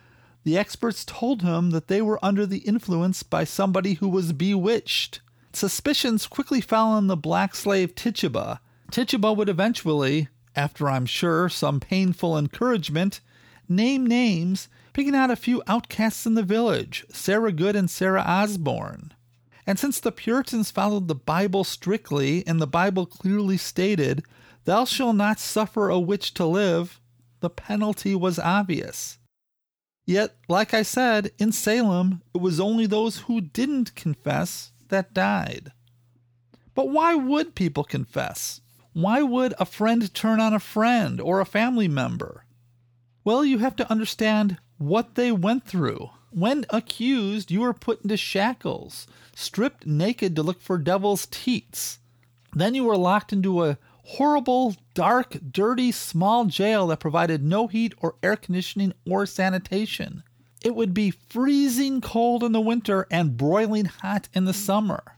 the 0.42 0.56
experts 0.56 1.04
told 1.04 1.42
him 1.42 1.70
that 1.70 1.88
they 1.88 2.00
were 2.00 2.25
under 2.25 2.47
the 2.47 2.59
influence 2.59 3.23
by 3.23 3.44
somebody 3.44 3.94
who 3.94 4.09
was 4.09 4.32
bewitched. 4.32 5.20
Suspicions 5.52 6.26
quickly 6.26 6.61
fell 6.61 6.88
on 6.88 7.06
the 7.06 7.16
black 7.16 7.54
slave 7.54 7.94
Tituba. 7.94 8.61
Tituba 8.90 9.32
would 9.32 9.49
eventually, 9.49 10.28
after 10.56 10.88
I'm 10.88 11.06
sure 11.06 11.49
some 11.49 11.80
painful 11.80 12.38
encouragement, 12.38 13.20
name 13.68 14.06
names, 14.06 14.68
picking 14.92 15.14
out 15.14 15.30
a 15.30 15.37
few 15.37 15.62
outcasts 15.66 16.26
in 16.26 16.35
the 16.35 16.42
village 16.42 17.04
Sarah 17.11 17.52
Good 17.52 17.76
and 17.76 17.90
Sarah 17.90 18.23
Osborne. 18.23 19.12
And 19.66 19.78
since 19.78 20.00
the 20.00 20.11
Puritans 20.11 20.70
followed 20.70 21.06
the 21.06 21.14
Bible 21.14 21.62
strictly, 21.62 22.44
and 22.47 22.61
the 22.61 22.66
Bible 22.66 23.06
clearly 23.06 23.56
stated 23.56 24.25
Thou 24.64 24.85
shalt 24.85 25.16
not 25.16 25.38
suffer 25.38 25.88
a 25.88 26.00
witch 26.00 26.35
to 26.35 26.44
live, 26.44 27.00
the 27.40 27.50
penalty 27.50 28.14
was 28.14 28.38
obvious. 28.38 29.18
Yet, 30.11 30.35
like 30.49 30.75
I 30.75 30.83
said, 30.83 31.31
in 31.38 31.52
Salem, 31.52 32.23
it 32.35 32.40
was 32.40 32.59
only 32.59 32.85
those 32.85 33.19
who 33.19 33.40
didn't 33.40 33.95
confess 33.95 34.73
that 34.88 35.14
died. 35.14 35.71
But 36.75 36.88
why 36.88 37.14
would 37.14 37.55
people 37.55 37.85
confess? 37.85 38.61
Why 38.93 39.23
would 39.23 39.55
a 39.61 39.64
friend 39.64 40.12
turn 40.12 40.40
on 40.40 40.52
a 40.52 40.59
friend 40.59 41.21
or 41.21 41.38
a 41.38 41.47
family 41.47 41.87
member? 41.87 42.45
Well, 43.23 43.45
you 43.45 43.59
have 43.59 43.76
to 43.76 43.88
understand 43.88 44.57
what 44.79 45.14
they 45.14 45.31
went 45.31 45.64
through. 45.64 46.11
When 46.31 46.67
accused, 46.71 47.52
you 47.52 47.61
were 47.61 47.73
put 47.73 48.02
into 48.02 48.17
shackles, 48.17 49.07
stripped 49.37 49.87
naked 49.87 50.35
to 50.35 50.43
look 50.43 50.61
for 50.61 50.76
devil's 50.76 51.29
teats. 51.31 52.00
Then 52.52 52.75
you 52.75 52.83
were 52.83 52.97
locked 52.97 53.33
into 53.33 53.62
a 53.62 53.79
horrible, 54.17 54.75
dark, 54.93 55.37
dirty, 55.52 55.93
small 55.93 56.45
jail 56.45 56.88
that 56.88 56.99
provided 56.99 57.45
no 57.45 57.69
heat 57.69 57.95
or 57.99 58.17
air 58.25 58.35
conditioning 58.35 58.93
or 59.09 59.25
sanitation. 59.25 60.25
It 60.64 60.75
would 60.75 60.93
be 60.93 61.12
freezing 61.12 62.00
cold 62.00 62.43
in 62.43 62.50
the 62.50 62.61
winter 62.61 63.07
and 63.09 63.37
broiling 63.37 63.85
hot 63.85 64.29
in 64.35 64.47
the 64.47 64.52
summer. 64.52 65.17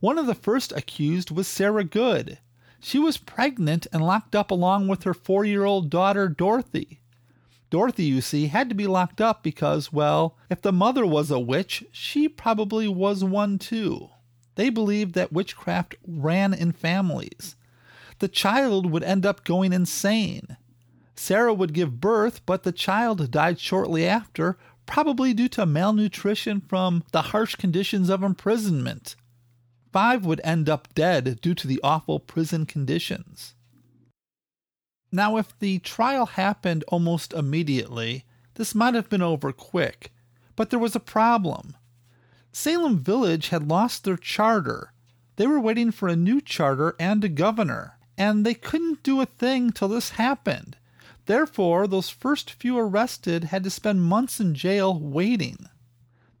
One 0.00 0.16
of 0.16 0.26
the 0.26 0.34
first 0.34 0.72
accused 0.72 1.30
was 1.30 1.46
Sarah 1.46 1.84
Good. 1.84 2.38
She 2.80 2.98
was 2.98 3.18
pregnant 3.18 3.86
and 3.92 4.06
locked 4.06 4.34
up 4.34 4.50
along 4.50 4.88
with 4.88 5.02
her 5.02 5.14
four 5.14 5.44
year 5.44 5.66
old 5.66 5.90
daughter, 5.90 6.28
Dorothy. 6.28 7.00
Dorothy, 7.68 8.04
you 8.04 8.22
see, 8.22 8.46
had 8.46 8.70
to 8.70 8.74
be 8.74 8.86
locked 8.86 9.20
up 9.20 9.42
because, 9.42 9.92
well, 9.92 10.34
if 10.48 10.62
the 10.62 10.72
mother 10.72 11.04
was 11.04 11.30
a 11.30 11.38
witch, 11.38 11.84
she 11.92 12.26
probably 12.26 12.88
was 12.88 13.22
one 13.22 13.58
too. 13.58 14.08
They 14.54 14.70
believed 14.70 15.14
that 15.14 15.32
witchcraft 15.32 15.94
ran 16.06 16.54
in 16.54 16.72
families 16.72 17.54
the 18.18 18.28
child 18.28 18.90
would 18.90 19.04
end 19.04 19.24
up 19.24 19.44
going 19.44 19.72
insane. 19.72 20.56
Sarah 21.14 21.54
would 21.54 21.74
give 21.74 22.00
birth, 22.00 22.44
but 22.46 22.62
the 22.62 22.72
child 22.72 23.30
died 23.30 23.58
shortly 23.58 24.06
after, 24.06 24.56
probably 24.86 25.34
due 25.34 25.48
to 25.48 25.66
malnutrition 25.66 26.60
from 26.60 27.04
the 27.12 27.22
harsh 27.22 27.56
conditions 27.56 28.08
of 28.08 28.22
imprisonment. 28.22 29.16
Five 29.92 30.24
would 30.24 30.40
end 30.44 30.68
up 30.68 30.94
dead 30.94 31.40
due 31.40 31.54
to 31.54 31.66
the 31.66 31.80
awful 31.82 32.20
prison 32.20 32.66
conditions. 32.66 33.54
Now, 35.10 35.36
if 35.38 35.58
the 35.58 35.78
trial 35.80 36.26
happened 36.26 36.84
almost 36.88 37.32
immediately, 37.32 38.24
this 38.54 38.74
might 38.74 38.94
have 38.94 39.08
been 39.08 39.22
over 39.22 39.52
quick, 39.52 40.12
but 40.56 40.70
there 40.70 40.78
was 40.78 40.94
a 40.94 41.00
problem. 41.00 41.76
Salem 42.52 42.98
Village 42.98 43.48
had 43.48 43.68
lost 43.68 44.04
their 44.04 44.16
charter. 44.16 44.92
They 45.36 45.46
were 45.46 45.60
waiting 45.60 45.90
for 45.90 46.08
a 46.08 46.16
new 46.16 46.40
charter 46.40 46.94
and 46.98 47.24
a 47.24 47.28
governor 47.28 47.97
and 48.18 48.44
they 48.44 48.52
couldn't 48.52 49.04
do 49.04 49.20
a 49.20 49.26
thing 49.26 49.70
till 49.70 49.88
this 49.88 50.10
happened. 50.10 50.76
Therefore, 51.26 51.86
those 51.86 52.10
first 52.10 52.50
few 52.50 52.76
arrested 52.76 53.44
had 53.44 53.62
to 53.62 53.70
spend 53.70 54.02
months 54.02 54.40
in 54.40 54.54
jail 54.54 54.98
waiting. 54.98 55.68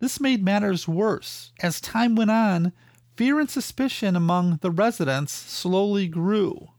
This 0.00 0.20
made 0.20 0.44
matters 0.44 0.88
worse. 0.88 1.52
As 1.60 1.80
time 1.80 2.16
went 2.16 2.32
on, 2.32 2.72
fear 3.16 3.38
and 3.38 3.48
suspicion 3.48 4.16
among 4.16 4.58
the 4.60 4.72
residents 4.72 5.32
slowly 5.32 6.08
grew. 6.08 6.70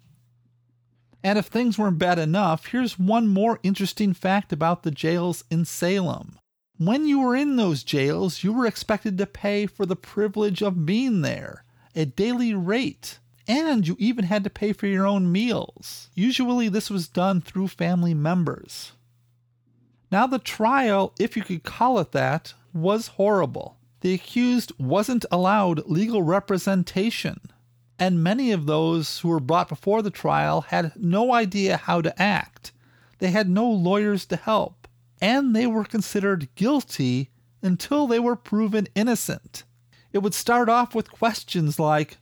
And 1.24 1.40
if 1.40 1.48
things 1.48 1.78
weren't 1.78 2.00
bad 2.00 2.20
enough, 2.20 2.68
here's 2.68 3.00
one 3.00 3.28
more 3.28 3.60
interesting 3.64 4.14
fact 4.14 4.52
about 4.52 4.84
the 4.84 4.92
jails 4.92 5.44
in 5.50 5.66
Salem. 5.66 6.40
When 6.78 7.06
you 7.06 7.20
were 7.20 7.36
in 7.36 7.56
those 7.58 7.84
jails, 7.84 8.44
you 8.44 8.54
were 8.54 8.66
expected 8.66 9.18
to 9.18 9.26
pay 9.26 9.66
for 9.66 9.86
the 9.86 9.98
privilege 9.98 10.62
of 10.62 10.86
being 10.86 11.22
there, 11.22 11.66
a 11.94 12.06
daily 12.06 12.54
rate 12.54 13.20
and 13.50 13.88
you 13.88 13.96
even 13.98 14.26
had 14.26 14.44
to 14.44 14.50
pay 14.50 14.72
for 14.72 14.86
your 14.86 15.08
own 15.08 15.32
meals. 15.32 16.10
Usually, 16.14 16.70
this 16.70 16.92
was 16.92 17.08
done 17.08 17.42
through 17.42 17.70
family 17.70 18.14
members. 18.14 18.92
Now, 20.12 20.28
the 20.28 20.38
trial, 20.38 21.14
if 21.20 21.36
you 21.36 21.42
could 21.42 21.64
call 21.64 21.98
it 22.00 22.12
that, 22.12 22.54
was 22.74 23.08
horrible. 23.08 23.78
The 24.02 24.14
accused 24.14 24.72
wasn't 24.78 25.26
allowed 25.32 25.88
legal 25.88 26.22
representation, 26.22 27.52
and 27.98 28.24
many 28.24 28.52
of 28.52 28.68
those 28.68 29.20
who 29.20 29.30
were 29.30 29.40
brought 29.40 29.68
before 29.68 30.04
the 30.04 30.12
trial 30.12 30.62
had 30.62 30.94
no 30.96 31.34
idea 31.34 31.78
how 31.78 32.02
to 32.02 32.22
act. 32.22 32.72
They 33.18 33.32
had 33.32 33.50
no 33.50 33.68
lawyers 33.68 34.28
to 34.28 34.36
help, 34.36 34.88
and 35.20 35.56
they 35.56 35.66
were 35.66 35.84
considered 35.84 36.54
guilty 36.54 37.32
until 37.64 38.06
they 38.06 38.20
were 38.20 38.36
proven 38.36 38.88
innocent. 38.96 39.64
It 40.14 40.20
would 40.20 40.36
start 40.36 40.70
off 40.70 40.94
with 40.94 41.12
questions 41.12 41.80
like, 41.80 42.18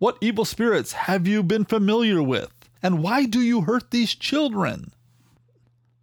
What 0.00 0.16
evil 0.22 0.46
spirits 0.46 0.92
have 0.92 1.26
you 1.26 1.42
been 1.42 1.66
familiar 1.66 2.22
with? 2.22 2.50
And 2.82 3.02
why 3.02 3.26
do 3.26 3.38
you 3.38 3.60
hurt 3.60 3.90
these 3.90 4.14
children? 4.14 4.94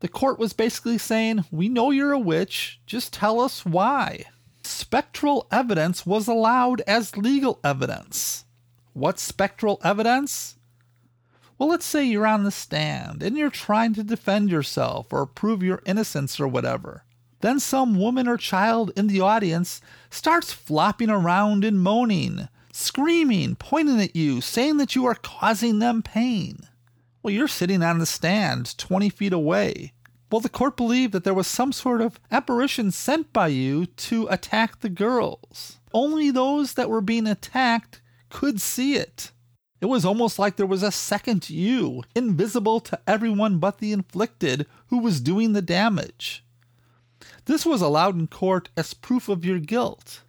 The 0.01 0.07
court 0.07 0.37
was 0.37 0.53
basically 0.53 0.99
saying, 0.99 1.45
We 1.49 1.67
know 1.67 1.89
you're 1.89 2.11
a 2.11 2.19
witch, 2.19 2.79
just 2.85 3.11
tell 3.11 3.39
us 3.39 3.65
why. 3.65 4.25
Spectral 4.61 5.47
evidence 5.51 6.05
was 6.05 6.27
allowed 6.27 6.81
as 6.81 7.17
legal 7.17 7.59
evidence. 7.63 8.45
What 8.93 9.17
spectral 9.17 9.81
evidence? 9.83 10.57
Well, 11.57 11.69
let's 11.69 11.83
say 11.83 12.05
you're 12.05 12.27
on 12.27 12.43
the 12.43 12.51
stand 12.51 13.23
and 13.23 13.35
you're 13.35 13.49
trying 13.49 13.95
to 13.95 14.03
defend 14.03 14.51
yourself 14.51 15.11
or 15.11 15.25
prove 15.25 15.63
your 15.63 15.81
innocence 15.87 16.39
or 16.39 16.47
whatever. 16.47 17.03
Then 17.41 17.59
some 17.59 17.99
woman 17.99 18.27
or 18.27 18.37
child 18.37 18.91
in 18.95 19.07
the 19.07 19.21
audience 19.21 19.81
starts 20.11 20.53
flopping 20.53 21.09
around 21.09 21.65
and 21.65 21.79
moaning, 21.79 22.47
screaming, 22.77 23.55
pointing 23.55 23.99
at 23.99 24.15
you, 24.15 24.39
saying 24.39 24.77
that 24.77 24.95
you 24.95 25.05
are 25.05 25.15
causing 25.15 25.79
them 25.79 26.03
pain. 26.03 26.59
Well, 27.23 27.33
you're 27.33 27.47
sitting 27.47 27.81
on 27.81 27.97
the 27.97 28.05
stand 28.05 28.77
20 28.77 29.09
feet 29.09 29.33
away. 29.33 29.93
Well, 30.31 30.41
the 30.41 30.49
court 30.49 30.77
believed 30.77 31.13
that 31.13 31.23
there 31.23 31.33
was 31.33 31.47
some 31.47 31.71
sort 31.71 32.01
of 32.01 32.19
apparition 32.29 32.91
sent 32.91 33.33
by 33.33 33.47
you 33.47 33.87
to 33.87 34.27
attack 34.27 34.79
the 34.79 34.89
girls. 34.89 35.79
Only 35.93 36.29
those 36.29 36.75
that 36.75 36.89
were 36.89 37.01
being 37.01 37.25
attacked 37.25 38.01
could 38.29 38.61
see 38.61 38.95
it. 38.95 39.31
It 39.81 39.87
was 39.87 40.05
almost 40.05 40.37
like 40.37 40.55
there 40.55 40.65
was 40.65 40.83
a 40.83 40.91
second 40.91 41.49
you, 41.49 42.03
invisible 42.15 42.79
to 42.81 42.99
everyone 43.07 43.57
but 43.57 43.79
the 43.79 43.91
inflicted, 43.91 44.67
who 44.87 44.99
was 44.99 45.21
doing 45.21 45.53
the 45.53 45.61
damage. 45.61 46.43
This 47.45 47.65
was 47.65 47.81
allowed 47.81 48.19
in 48.19 48.27
court 48.27 48.69
as 48.77 48.93
proof 48.93 49.29
of 49.29 49.45
your 49.45 49.59
guilt. 49.59 50.21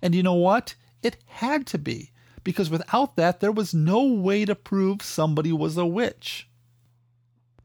And 0.00 0.14
you 0.14 0.22
know 0.22 0.34
what? 0.34 0.74
It 1.02 1.16
had 1.26 1.66
to 1.68 1.78
be, 1.78 2.12
because 2.44 2.70
without 2.70 3.16
that, 3.16 3.40
there 3.40 3.52
was 3.52 3.74
no 3.74 4.02
way 4.04 4.44
to 4.44 4.54
prove 4.54 5.02
somebody 5.02 5.52
was 5.52 5.76
a 5.76 5.86
witch. 5.86 6.48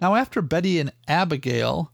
Now, 0.02 0.16
after 0.16 0.42
Betty 0.42 0.80
and 0.80 0.92
Abigail, 1.08 1.92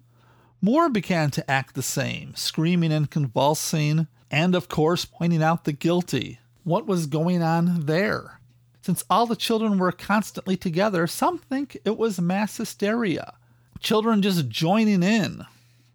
more 0.61 0.89
began 0.89 1.31
to 1.31 1.49
act 1.49 1.75
the 1.75 1.81
same, 1.81 2.35
screaming 2.35 2.91
and 2.91 3.09
convulsing, 3.09 4.07
and 4.31 4.55
of 4.55 4.67
course, 4.67 5.05
pointing 5.05 5.43
out 5.43 5.63
the 5.63 5.71
guilty. 5.71 6.39
What 6.63 6.85
was 6.85 7.05
going 7.05 7.41
on 7.41 7.85
there? 7.85 8.39
Since 8.81 9.03
all 9.09 9.25
the 9.25 9.35
children 9.35 9.77
were 9.77 9.91
constantly 9.91 10.57
together, 10.57 11.05
some 11.07 11.37
think 11.37 11.77
it 11.85 11.97
was 11.97 12.19
mass 12.19 12.57
hysteria. 12.57 13.35
Children 13.79 14.21
just 14.21 14.49
joining 14.49 15.03
in. 15.03 15.45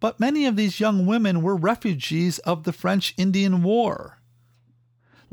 But 0.00 0.20
many 0.20 0.46
of 0.46 0.56
these 0.56 0.80
young 0.80 1.06
women 1.06 1.42
were 1.42 1.56
refugees 1.56 2.38
of 2.40 2.64
the 2.64 2.72
French 2.72 3.14
Indian 3.16 3.62
War. 3.62 4.18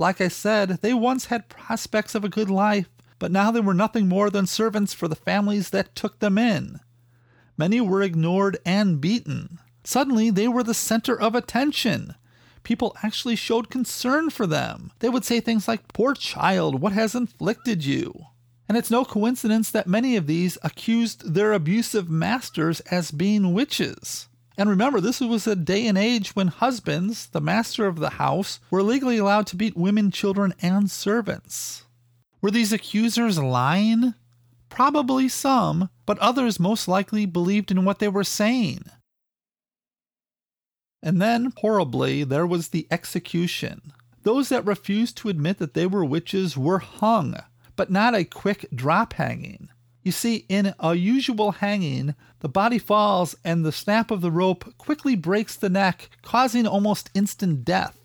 Like 0.01 0.19
I 0.19 0.29
said, 0.29 0.79
they 0.81 0.95
once 0.95 1.25
had 1.25 1.47
prospects 1.47 2.15
of 2.15 2.23
a 2.23 2.27
good 2.29 2.49
life, 2.49 2.89
but 3.19 3.31
now 3.31 3.51
they 3.51 3.59
were 3.59 3.75
nothing 3.75 4.07
more 4.07 4.31
than 4.31 4.47
servants 4.47 4.95
for 4.95 5.07
the 5.07 5.15
families 5.15 5.69
that 5.69 5.95
took 5.95 6.17
them 6.17 6.39
in. 6.39 6.79
Many 7.55 7.81
were 7.81 8.01
ignored 8.01 8.57
and 8.65 8.99
beaten. 8.99 9.59
Suddenly, 9.83 10.31
they 10.31 10.47
were 10.47 10.63
the 10.63 10.73
center 10.73 11.15
of 11.15 11.35
attention. 11.35 12.15
People 12.63 12.97
actually 13.03 13.35
showed 13.35 13.69
concern 13.69 14.31
for 14.31 14.47
them. 14.47 14.91
They 15.01 15.09
would 15.09 15.23
say 15.23 15.39
things 15.39 15.67
like, 15.67 15.93
Poor 15.93 16.15
child, 16.15 16.81
what 16.81 16.93
has 16.93 17.13
inflicted 17.13 17.85
you? 17.85 18.25
And 18.67 18.79
it's 18.79 18.89
no 18.89 19.05
coincidence 19.05 19.69
that 19.69 19.85
many 19.85 20.15
of 20.15 20.25
these 20.25 20.57
accused 20.63 21.35
their 21.35 21.53
abusive 21.53 22.09
masters 22.09 22.79
as 22.89 23.11
being 23.11 23.53
witches. 23.53 24.29
And 24.61 24.69
remember, 24.69 25.01
this 25.01 25.19
was 25.19 25.47
a 25.47 25.55
day 25.55 25.87
and 25.87 25.97
age 25.97 26.35
when 26.35 26.49
husbands, 26.49 27.25
the 27.25 27.41
master 27.41 27.87
of 27.87 27.97
the 27.97 28.11
house, 28.11 28.59
were 28.69 28.83
legally 28.83 29.17
allowed 29.17 29.47
to 29.47 29.55
beat 29.55 29.75
women, 29.75 30.11
children, 30.11 30.53
and 30.61 30.91
servants. 30.91 31.85
Were 32.43 32.51
these 32.51 32.71
accusers 32.71 33.39
lying? 33.39 34.13
Probably 34.69 35.27
some, 35.27 35.89
but 36.05 36.19
others 36.19 36.59
most 36.59 36.87
likely 36.87 37.25
believed 37.25 37.71
in 37.71 37.85
what 37.85 37.97
they 37.97 38.07
were 38.07 38.23
saying. 38.23 38.83
And 41.01 41.19
then, 41.19 41.53
horribly, 41.57 42.23
there 42.23 42.45
was 42.45 42.67
the 42.67 42.85
execution. 42.91 43.93
Those 44.21 44.49
that 44.49 44.63
refused 44.63 45.17
to 45.17 45.29
admit 45.29 45.57
that 45.57 45.73
they 45.73 45.87
were 45.87 46.05
witches 46.05 46.55
were 46.55 46.77
hung, 46.77 47.35
but 47.75 47.89
not 47.89 48.13
a 48.13 48.23
quick 48.23 48.67
drop 48.75 49.13
hanging. 49.13 49.69
You 50.03 50.11
see, 50.11 50.45
in 50.49 50.73
a 50.79 50.95
usual 50.95 51.51
hanging, 51.51 52.15
the 52.39 52.49
body 52.49 52.79
falls 52.79 53.35
and 53.43 53.63
the 53.63 53.71
snap 53.71 54.09
of 54.09 54.21
the 54.21 54.31
rope 54.31 54.77
quickly 54.77 55.15
breaks 55.15 55.55
the 55.55 55.69
neck, 55.69 56.09
causing 56.23 56.65
almost 56.65 57.11
instant 57.13 57.63
death. 57.63 57.99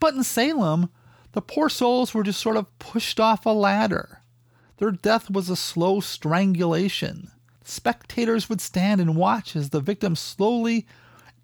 But 0.00 0.14
in 0.14 0.24
Salem, 0.24 0.90
the 1.32 1.42
poor 1.42 1.68
souls 1.68 2.14
were 2.14 2.24
just 2.24 2.40
sort 2.40 2.56
of 2.56 2.78
pushed 2.78 3.20
off 3.20 3.46
a 3.46 3.50
ladder. 3.50 4.22
Their 4.78 4.90
death 4.90 5.30
was 5.30 5.48
a 5.48 5.56
slow 5.56 6.00
strangulation. 6.00 7.30
Spectators 7.64 8.48
would 8.48 8.60
stand 8.60 9.00
and 9.00 9.14
watch 9.14 9.54
as 9.54 9.70
the 9.70 9.80
victim 9.80 10.16
slowly 10.16 10.86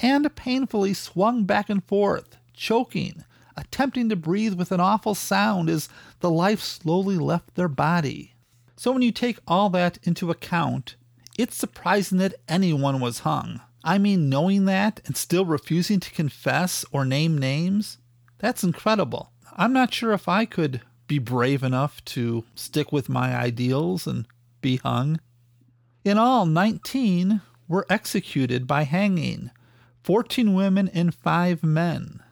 and 0.01 0.35
painfully 0.35 0.95
swung 0.95 1.45
back 1.45 1.69
and 1.69 1.85
forth, 1.85 2.37
choking, 2.55 3.25
attempting 3.57 4.09
to 4.09 4.17
breathe 4.17 4.55
with 4.55 4.73
an 4.73 4.81
awful 4.81 5.14
sound 5.14 5.69
as 5.69 5.88
the 6.21 6.31
life 6.31 6.61
slowly 6.61 7.19
left 7.19 7.55
their 7.55 7.69
body. 7.69 8.34
So, 8.76 8.92
when 8.92 9.02
you 9.02 9.12
take 9.12 9.38
all 9.46 9.70
that 9.70 9.98
into 10.02 10.30
account, 10.30 10.96
it's 11.38 11.56
surprising 11.56 12.18
that 12.18 12.34
anyone 12.48 13.00
was 13.00 13.20
hung. 13.20 13.60
I 13.82 13.98
mean, 13.98 14.28
knowing 14.28 14.64
that 14.64 15.00
and 15.04 15.16
still 15.16 15.44
refusing 15.44 16.00
to 16.00 16.10
confess 16.10 16.84
or 16.90 17.04
name 17.04 17.37
names, 17.37 17.98
that's 18.38 18.64
incredible. 18.64 19.30
I'm 19.56 19.72
not 19.72 19.92
sure 19.92 20.12
if 20.12 20.28
I 20.28 20.44
could 20.44 20.80
be 21.06 21.18
brave 21.18 21.62
enough 21.62 22.04
to 22.06 22.44
stick 22.54 22.92
with 22.92 23.08
my 23.08 23.37
ideals 23.37 24.06
and 24.06 24.26
be 24.60 24.76
hung. 24.78 25.20
In 26.04 26.18
all, 26.18 26.46
19 26.46 27.40
were 27.68 27.87
executed 27.88 28.66
by 28.66 28.84
hanging 28.84 29.50
14 30.02 30.54
women 30.54 30.88
and 30.88 31.14
5 31.14 31.62
men. 31.62 32.22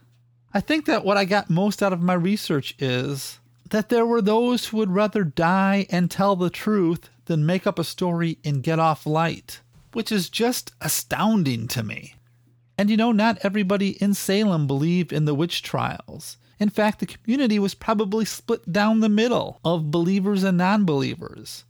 I 0.55 0.61
think 0.61 0.87
that 0.87 1.05
what 1.05 1.17
I 1.17 1.25
got 1.25 1.49
most 1.49 1.83
out 1.83 1.93
of 1.93 2.03
my 2.03 2.15
research 2.15 2.75
is 2.79 3.39
that 3.73 3.89
there 3.89 4.05
were 4.05 4.21
those 4.21 4.67
who 4.67 4.77
would 4.77 4.91
rather 4.91 5.25
die 5.25 5.87
and 5.89 6.11
tell 6.11 6.37
the 6.37 6.51
truth 6.51 7.09
than 7.25 7.47
make 7.47 7.67
up 7.67 7.79
a 7.79 7.85
story 7.85 8.37
and 8.45 8.63
get 8.63 8.79
off 8.79 9.07
light, 9.07 9.61
which 9.95 10.13
is 10.13 10.29
just 10.29 10.73
astounding 10.83 11.67
to 11.67 11.83
me. 11.83 12.15
And 12.77 12.91
you 12.91 12.99
know, 12.99 13.13
not 13.13 13.39
everybody 13.41 13.91
in 14.03 14.13
Salem 14.13 14.67
believed 14.67 15.11
in 15.11 15.25
the 15.25 15.35
witch 15.35 15.63
trials. 15.63 16.37
In 16.61 16.69
fact, 16.69 17.01
the 17.01 17.07
community 17.07 17.59
was 17.59 17.73
probably 17.73 18.27
split 18.27 18.71
down 18.71 19.01
the 19.01 19.09
middle 19.09 19.59
of 19.65 19.91
believers 19.91 20.45
and 20.45 20.59
non 20.59 20.85
believers. 20.85 21.65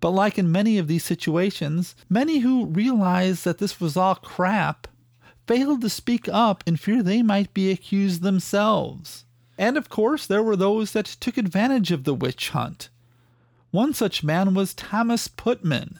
But 0.00 0.10
like 0.10 0.36
in 0.36 0.50
many 0.50 0.76
of 0.78 0.88
these 0.88 1.04
situations, 1.04 1.94
many 2.08 2.40
who 2.40 2.66
realized 2.66 3.44
that 3.44 3.58
this 3.58 3.80
was 3.80 3.96
all 3.96 4.16
crap 4.16 4.88
failed 5.46 5.82
to 5.82 5.88
speak 5.88 6.28
up 6.28 6.64
in 6.66 6.76
fear 6.76 7.00
they 7.00 7.22
might 7.22 7.54
be 7.54 7.70
accused 7.70 8.22
themselves. 8.22 9.24
And 9.56 9.76
of 9.76 9.88
course, 9.88 10.26
there 10.26 10.42
were 10.42 10.56
those 10.56 10.92
that 10.92 11.06
took 11.06 11.36
advantage 11.36 11.92
of 11.92 12.04
the 12.04 12.14
witch 12.14 12.50
hunt. 12.50 12.88
One 13.70 13.94
such 13.94 14.24
man 14.24 14.54
was 14.54 14.74
Thomas 14.74 15.28
Putman. 15.28 15.98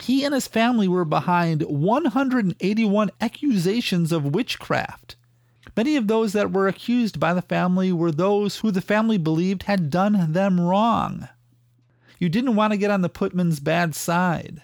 He 0.00 0.24
and 0.24 0.34
his 0.34 0.48
family 0.48 0.88
were 0.88 1.04
behind 1.04 1.62
181 1.62 3.10
accusations 3.20 4.10
of 4.10 4.34
witchcraft. 4.34 5.16
Many 5.76 5.96
of 5.96 6.06
those 6.06 6.32
that 6.32 6.52
were 6.52 6.68
accused 6.68 7.20
by 7.20 7.34
the 7.34 7.42
family 7.42 7.92
were 7.92 8.12
those 8.12 8.58
who 8.58 8.70
the 8.70 8.80
family 8.80 9.18
believed 9.18 9.64
had 9.64 9.90
done 9.90 10.32
them 10.32 10.60
wrong. 10.60 11.28
You 12.18 12.28
didn't 12.28 12.56
want 12.56 12.72
to 12.72 12.78
get 12.78 12.90
on 12.90 13.02
the 13.02 13.10
Putman's 13.10 13.60
bad 13.60 13.94
side. 13.94 14.62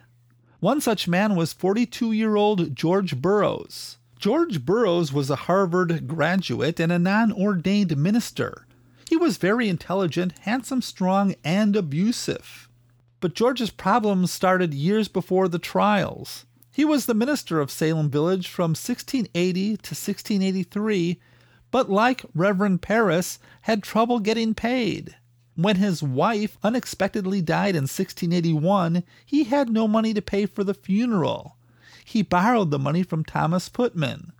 One 0.60 0.80
such 0.80 1.08
man 1.08 1.36
was 1.36 1.52
42 1.52 2.12
year 2.12 2.36
old 2.36 2.74
George 2.74 3.20
Burroughs. 3.20 3.97
George 4.18 4.64
Burroughs 4.64 5.12
was 5.12 5.30
a 5.30 5.36
Harvard 5.46 6.08
graduate 6.08 6.80
and 6.80 6.90
a 6.90 6.98
non 6.98 7.32
ordained 7.32 7.96
minister. 7.96 8.66
He 9.08 9.16
was 9.16 9.36
very 9.36 9.68
intelligent, 9.68 10.36
handsome, 10.40 10.82
strong, 10.82 11.36
and 11.44 11.76
abusive. 11.76 12.68
But 13.20 13.36
George's 13.36 13.70
problems 13.70 14.32
started 14.32 14.74
years 14.74 15.06
before 15.06 15.46
the 15.46 15.60
trials. 15.60 16.46
He 16.72 16.84
was 16.84 17.06
the 17.06 17.14
minister 17.14 17.60
of 17.60 17.70
Salem 17.70 18.10
Village 18.10 18.48
from 18.48 18.70
1680 18.70 19.68
to 19.68 19.72
1683, 19.72 21.20
but 21.70 21.88
like 21.88 22.24
Reverend 22.34 22.82
Parris, 22.82 23.38
had 23.62 23.84
trouble 23.84 24.18
getting 24.18 24.52
paid. 24.52 25.14
When 25.54 25.76
his 25.76 26.02
wife 26.02 26.58
unexpectedly 26.64 27.40
died 27.40 27.76
in 27.76 27.82
1681, 27.82 29.04
he 29.24 29.44
had 29.44 29.70
no 29.70 29.86
money 29.86 30.12
to 30.12 30.22
pay 30.22 30.46
for 30.46 30.64
the 30.64 30.74
funeral. 30.74 31.57
He 32.08 32.22
borrowed 32.22 32.70
the 32.70 32.78
money 32.78 33.02
from 33.02 33.22
Thomas 33.22 33.68
Putman. 33.68 34.30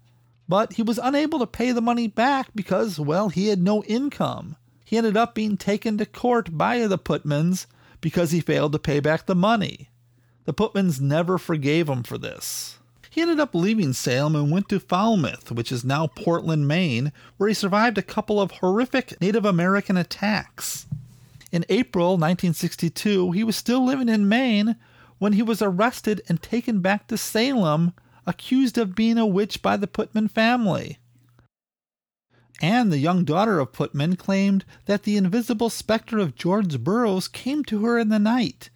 But 0.48 0.72
he 0.74 0.82
was 0.82 0.98
unable 1.02 1.38
to 1.38 1.46
pay 1.46 1.70
the 1.72 1.82
money 1.82 2.08
back 2.08 2.48
because, 2.54 2.98
well, 2.98 3.28
he 3.28 3.48
had 3.48 3.60
no 3.60 3.84
income. 3.84 4.56
He 4.84 4.96
ended 4.96 5.18
up 5.18 5.34
being 5.34 5.58
taken 5.58 5.98
to 5.98 6.06
court 6.06 6.56
by 6.56 6.86
the 6.86 6.96
Putmans 6.96 7.66
because 8.00 8.30
he 8.30 8.40
failed 8.40 8.72
to 8.72 8.78
pay 8.78 9.00
back 9.00 9.26
the 9.26 9.34
money. 9.34 9.90
The 10.46 10.54
Putmans 10.54 10.98
never 10.98 11.36
forgave 11.36 11.90
him 11.90 12.02
for 12.02 12.16
this. 12.16 12.78
He 13.10 13.20
ended 13.20 13.38
up 13.38 13.54
leaving 13.54 13.92
Salem 13.92 14.34
and 14.34 14.50
went 14.50 14.70
to 14.70 14.80
Falmouth, 14.80 15.52
which 15.52 15.70
is 15.70 15.84
now 15.84 16.06
Portland, 16.06 16.66
Maine, 16.66 17.12
where 17.36 17.48
he 17.48 17.54
survived 17.54 17.98
a 17.98 18.02
couple 18.02 18.40
of 18.40 18.50
horrific 18.52 19.20
Native 19.20 19.44
American 19.44 19.98
attacks. 19.98 20.86
In 21.52 21.66
April 21.68 22.12
1962, 22.12 23.32
he 23.32 23.44
was 23.44 23.56
still 23.56 23.84
living 23.84 24.08
in 24.08 24.28
Maine 24.28 24.76
when 25.18 25.32
he 25.32 25.42
was 25.42 25.62
arrested 25.62 26.22
and 26.28 26.42
taken 26.42 26.80
back 26.80 27.06
to 27.08 27.16
Salem, 27.16 27.92
accused 28.26 28.78
of 28.78 28.94
being 28.94 29.18
a 29.18 29.26
witch 29.26 29.62
by 29.62 29.76
the 29.76 29.86
Putman 29.86 30.30
family. 30.30 30.98
And 32.60 32.92
the 32.92 32.98
young 32.98 33.24
daughter 33.24 33.60
of 33.60 33.72
Putman 33.72 34.18
claimed 34.18 34.64
that 34.86 35.04
the 35.04 35.16
invisible 35.16 35.70
specter 35.70 36.18
of 36.18 36.34
George 36.34 36.80
Burroughs 36.80 37.28
came 37.28 37.64
to 37.64 37.84
her 37.84 37.98
in 37.98 38.08
the 38.08 38.18
night. 38.18 38.70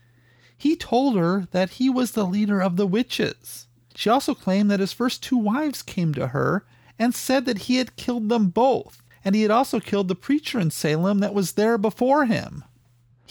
He 0.57 0.77
told 0.77 1.17
her 1.17 1.49
that 1.51 1.71
he 1.71 1.91
was 1.91 2.13
the 2.13 2.25
leader 2.25 2.63
of 2.63 2.77
the 2.77 2.87
witches. 2.87 3.67
She 3.95 4.09
also 4.09 4.35
claimed 4.35 4.71
that 4.71 4.81
his 4.81 4.93
first 4.93 5.23
two 5.23 5.37
wives 5.37 5.83
came 5.83 6.15
to 6.15 6.29
her 6.29 6.65
and 6.99 7.15
said 7.15 7.45
that 7.47 7.63
he 7.63 7.77
had 7.77 7.97
killed 7.97 8.29
them 8.29 8.49
both, 8.49 9.03
and 9.25 9.35
he 9.35 9.43
had 9.43 9.51
also 9.51 9.81
killed 9.81 10.09
the 10.09 10.15
preacher 10.15 10.61
in 10.61 10.71
Salem 10.71 11.19
that 11.19 11.35
was 11.35 11.53
there 11.53 11.77
before 11.77 12.27
him. 12.27 12.65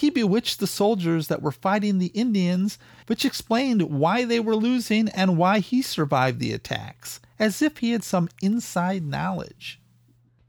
He 0.01 0.09
bewitched 0.09 0.59
the 0.59 0.65
soldiers 0.65 1.27
that 1.27 1.43
were 1.43 1.51
fighting 1.51 1.99
the 1.99 2.07
Indians, 2.07 2.79
which 3.05 3.23
explained 3.23 3.83
why 3.83 4.25
they 4.25 4.39
were 4.39 4.55
losing 4.55 5.09
and 5.09 5.37
why 5.37 5.59
he 5.59 5.83
survived 5.83 6.39
the 6.39 6.53
attacks, 6.53 7.19
as 7.37 7.61
if 7.61 7.77
he 7.77 7.91
had 7.91 8.03
some 8.03 8.27
inside 8.41 9.05
knowledge. 9.05 9.79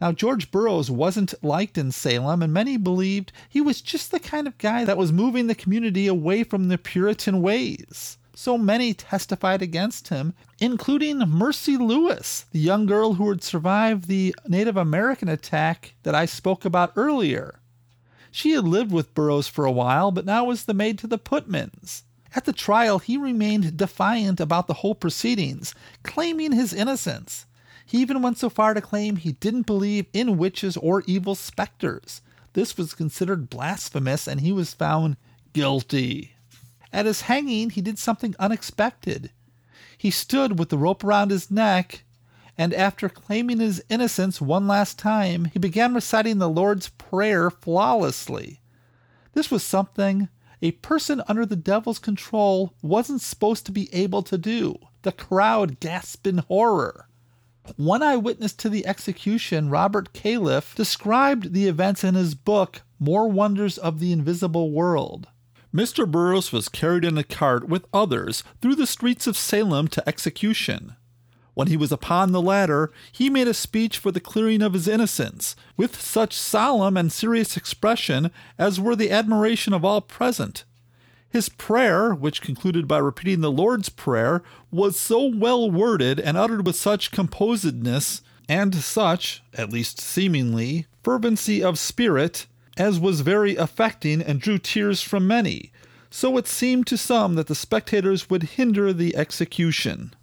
Now, 0.01 0.11
George 0.11 0.51
Burroughs 0.51 0.91
wasn't 0.91 1.35
liked 1.45 1.77
in 1.77 1.93
Salem, 1.93 2.43
and 2.43 2.51
many 2.51 2.79
believed 2.79 3.31
he 3.47 3.61
was 3.61 3.83
just 3.83 4.11
the 4.11 4.19
kind 4.19 4.47
of 4.47 4.57
guy 4.57 4.87
that 4.87 4.97
was 4.97 5.13
moving 5.13 5.49
the 5.49 5.55
community 5.55 6.07
away 6.07 6.45
from 6.45 6.69
the 6.69 6.79
Puritan 6.79 7.43
ways. 7.43 8.17
So 8.35 8.57
many 8.57 8.95
testified 8.95 9.61
against 9.61 10.09
him, 10.09 10.33
including 10.61 11.19
Mercy 11.19 11.77
Lewis, 11.77 12.47
the 12.53 12.59
young 12.59 12.87
girl 12.87 13.13
who 13.13 13.29
had 13.29 13.43
survived 13.43 14.09
the 14.09 14.35
Native 14.49 14.79
American 14.79 15.29
attack 15.29 15.93
that 16.05 16.15
I 16.15 16.25
spoke 16.25 16.65
about 16.65 16.95
earlier. 16.97 17.59
She 18.35 18.53
had 18.53 18.65
lived 18.65 18.91
with 18.91 19.15
Burroughs 19.15 19.47
for 19.47 19.67
a 19.67 19.71
while, 19.71 20.11
but 20.11 20.25
now 20.25 20.47
was 20.47 20.65
the 20.65 20.75
maid 20.75 20.99
to 21.01 21.07
the 21.07 21.19
Putmans. 21.19 22.03
At 22.35 22.47
the 22.47 22.53
trial, 22.55 22.99
he 22.99 23.19
remained 23.19 23.77
defiant 23.77 24.41
about 24.41 24.67
the 24.67 24.75
whole 24.75 24.95
proceedings, 24.95 25.75
claiming 26.03 26.53
his 26.53 26.73
innocence. 26.73 27.45
He 27.85 27.99
even 27.99 28.23
went 28.23 28.39
so 28.39 28.49
far 28.49 28.73
to 28.73 28.81
claim 28.81 29.17
he 29.17 29.33
didn't 29.33 29.67
believe 29.67 30.07
in 30.15 30.39
witches 30.39 30.79
or 30.79 31.05
evil 31.07 31.35
specters. 31.35 32.23
This 32.55 32.79
was 32.79 32.95
considered 32.95 33.51
blasphemous, 33.51 34.27
and 34.27 34.41
he 34.41 34.51
was 34.51 34.73
found 34.73 35.19
guilty. 35.53 36.33
At 36.91 37.05
his 37.05 37.23
hanging, 37.23 37.69
he 37.69 37.83
did 37.83 37.99
something 37.99 38.35
unexpected. 38.39 39.31
He 39.99 40.11
stood 40.11 40.59
with 40.59 40.71
the 40.71 40.79
rope 40.79 41.05
around 41.05 41.31
his 41.31 41.51
neck, 41.51 42.03
and 42.63 42.73
after 42.73 43.09
claiming 43.09 43.59
his 43.59 43.83
innocence 43.89 44.41
one 44.41 44.69
last 44.69 44.97
time, 44.97 45.47
he 45.47 45.59
began 45.59 45.95
reciting 45.95 46.39
the 46.39 46.49
Lord's 46.49 46.91
Prayer 46.91 47.51
flawlessly. 47.51 48.61
This 49.33 49.51
was 49.51 49.65
something 49.65 50.29
a 50.63 50.71
person 50.71 51.25
under 51.27 51.45
the 51.45 51.57
devil's 51.57 51.99
control 51.99 52.73
wasn't 52.81 53.21
supposed 53.21 53.67
to 53.67 53.73
be 53.73 53.93
able 53.93 54.23
to 54.23 54.39
do. 54.39 54.77
The 55.03 55.11
crowd 55.11 55.81
gasped 55.81 56.25
in 56.25 56.39
horror. 56.39 57.09
One 57.75 58.01
eyewitness 58.01 58.53
to 58.53 58.69
the 58.69 58.87
execution, 58.87 59.69
Robert 59.69 60.13
Calef, 60.13 60.77
described 60.77 61.55
the 61.55 61.67
events 61.67 62.05
in 62.05 62.15
his 62.15 62.37
book, 62.37 62.83
More 63.01 63.27
Wonders 63.27 63.77
of 63.77 63.99
the 63.99 64.13
Invisible 64.13 64.71
World. 64.71 65.27
Mr. 65.75 66.09
Burroughs 66.09 66.53
was 66.53 66.69
carried 66.69 67.05
in 67.05 67.19
a 67.19 67.25
cart 67.25 67.67
with 67.67 67.89
others 67.93 68.45
through 68.61 68.77
the 68.77 68.87
streets 68.87 69.27
of 69.27 69.37
Salem 69.37 69.89
to 69.89 70.09
execution. 70.09 70.95
When 71.55 71.69
he 71.69 71.77
was 71.77 71.93
upon 71.93 72.33
the 72.33 72.41
ladder, 72.41 72.91
he 73.11 73.29
made 73.29 73.49
a 73.49 73.55
speech 73.55 73.99
for 73.99 74.11
the 74.11 74.21
clearing 74.21 74.63
of 74.63 74.73
his 74.73 74.89
innocence, 74.89 75.55
with 75.77 76.01
such 76.01 76.33
solemn 76.35 76.97
and 76.97 77.13
serious 77.13 77.57
expression 77.57 78.31
as 78.59 78.81
were 78.81 78.97
the 78.97 79.11
admiration 79.11 79.75
of 79.75 79.85
all 79.85 80.01
present. 80.01 80.65
His 81.29 81.49
prayer, 81.49 82.15
which 82.15 82.43
concluded 82.43 82.87
by 82.87 82.99
repeating 82.99 83.41
the 83.41 83.51
Lord's 83.51 83.89
Prayer, 83.89 84.43
was 84.71 84.99
so 84.99 85.25
well 85.25 85.71
worded 85.71 86.21
and 86.21 86.37
uttered 86.37 86.67
with 86.67 86.77
such 86.77 87.11
composedness, 87.11 88.23
and 88.49 88.75
such, 88.75 89.43
at 89.55 89.73
least 89.73 90.01
seemingly, 90.01 90.87
fervency 91.03 91.63
of 91.63 91.79
spirit, 91.79 92.47
as 92.77 93.01
was 93.01 93.23
very 93.23 93.57
affecting 93.57 94.21
and 94.21 94.41
drew 94.41 94.59
tears 94.59 95.01
from 95.01 95.27
many. 95.27 95.73
So 96.11 96.37
it 96.37 96.47
seemed 96.47 96.87
to 96.89 96.99
some 96.99 97.35
that 97.37 97.47
the 97.47 97.55
spectators 97.55 98.29
would 98.29 98.43
hinder 98.43 98.93
the 98.93 99.17
execution. 99.17 100.15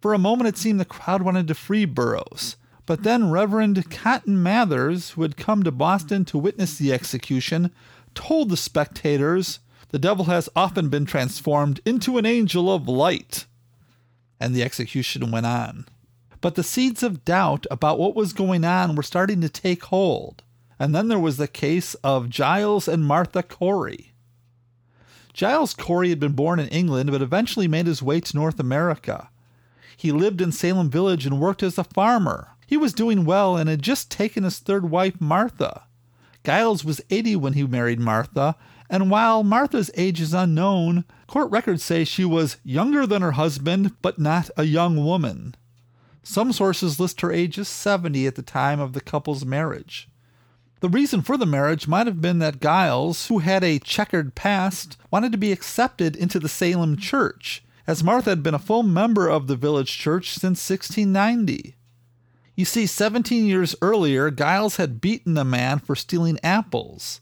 For 0.00 0.14
a 0.14 0.18
moment 0.18 0.48
it 0.48 0.58
seemed 0.58 0.80
the 0.80 0.84
crowd 0.84 1.22
wanted 1.22 1.48
to 1.48 1.54
free 1.54 1.84
Burroughs. 1.84 2.56
But 2.86 3.02
then 3.02 3.30
Reverend 3.30 3.90
Cotton 3.90 4.42
Mathers, 4.42 5.10
who 5.10 5.22
had 5.22 5.36
come 5.36 5.64
to 5.64 5.72
Boston 5.72 6.24
to 6.26 6.38
witness 6.38 6.78
the 6.78 6.92
execution, 6.92 7.72
told 8.14 8.48
the 8.48 8.56
spectators 8.56 9.58
the 9.88 9.98
devil 9.98 10.26
has 10.26 10.48
often 10.54 10.88
been 10.88 11.04
transformed 11.04 11.80
into 11.84 12.18
an 12.18 12.26
angel 12.26 12.72
of 12.72 12.88
light. 12.88 13.46
And 14.38 14.54
the 14.54 14.62
execution 14.62 15.30
went 15.30 15.46
on. 15.46 15.86
But 16.40 16.54
the 16.54 16.62
seeds 16.62 17.02
of 17.02 17.24
doubt 17.24 17.66
about 17.70 17.98
what 17.98 18.14
was 18.14 18.32
going 18.32 18.64
on 18.64 18.94
were 18.94 19.02
starting 19.02 19.40
to 19.40 19.48
take 19.48 19.84
hold. 19.84 20.42
And 20.78 20.94
then 20.94 21.08
there 21.08 21.18
was 21.18 21.38
the 21.38 21.48
case 21.48 21.94
of 22.04 22.28
Giles 22.28 22.86
and 22.86 23.04
Martha 23.04 23.42
Corey. 23.42 24.12
Giles 25.32 25.74
Corey 25.74 26.10
had 26.10 26.20
been 26.20 26.32
born 26.32 26.60
in 26.60 26.68
England 26.68 27.10
but 27.10 27.22
eventually 27.22 27.66
made 27.66 27.86
his 27.86 28.02
way 28.02 28.20
to 28.20 28.36
North 28.36 28.60
America. 28.60 29.28
He 29.96 30.12
lived 30.12 30.40
in 30.40 30.52
Salem 30.52 30.90
Village 30.90 31.24
and 31.24 31.40
worked 31.40 31.62
as 31.62 31.78
a 31.78 31.84
farmer. 31.84 32.50
He 32.66 32.76
was 32.76 32.92
doing 32.92 33.24
well 33.24 33.56
and 33.56 33.68
had 33.68 33.82
just 33.82 34.10
taken 34.10 34.44
his 34.44 34.58
third 34.58 34.90
wife, 34.90 35.20
Martha. 35.20 35.84
Giles 36.44 36.84
was 36.84 37.00
80 37.10 37.36
when 37.36 37.52
he 37.54 37.66
married 37.66 37.98
Martha, 37.98 38.56
and 38.88 39.10
while 39.10 39.42
Martha's 39.42 39.90
age 39.94 40.20
is 40.20 40.34
unknown, 40.34 41.04
court 41.26 41.50
records 41.50 41.82
say 41.82 42.04
she 42.04 42.24
was 42.24 42.58
younger 42.62 43.06
than 43.06 43.22
her 43.22 43.32
husband, 43.32 43.96
but 44.02 44.18
not 44.18 44.50
a 44.56 44.64
young 44.64 45.04
woman. 45.04 45.56
Some 46.22 46.52
sources 46.52 47.00
list 47.00 47.20
her 47.20 47.32
age 47.32 47.58
as 47.58 47.68
70 47.68 48.26
at 48.26 48.34
the 48.34 48.42
time 48.42 48.80
of 48.80 48.92
the 48.92 49.00
couple's 49.00 49.44
marriage. 49.44 50.08
The 50.80 50.88
reason 50.88 51.22
for 51.22 51.36
the 51.36 51.46
marriage 51.46 51.88
might 51.88 52.06
have 52.06 52.20
been 52.20 52.38
that 52.40 52.60
Giles, 52.60 53.28
who 53.28 53.38
had 53.38 53.64
a 53.64 53.78
checkered 53.78 54.34
past, 54.34 54.96
wanted 55.10 55.32
to 55.32 55.38
be 55.38 55.50
accepted 55.50 56.14
into 56.14 56.38
the 56.38 56.48
Salem 56.48 56.96
church, 56.96 57.64
as 57.86 58.02
Martha 58.02 58.30
had 58.30 58.42
been 58.42 58.54
a 58.54 58.58
full 58.58 58.82
member 58.82 59.28
of 59.28 59.46
the 59.46 59.56
village 59.56 59.96
church 59.96 60.30
since 60.30 60.68
1690. 60.68 61.76
You 62.56 62.64
see, 62.64 62.86
17 62.86 63.46
years 63.46 63.76
earlier, 63.82 64.30
Giles 64.30 64.76
had 64.76 65.00
beaten 65.00 65.36
a 65.36 65.44
man 65.44 65.78
for 65.78 65.94
stealing 65.94 66.38
apples. 66.42 67.20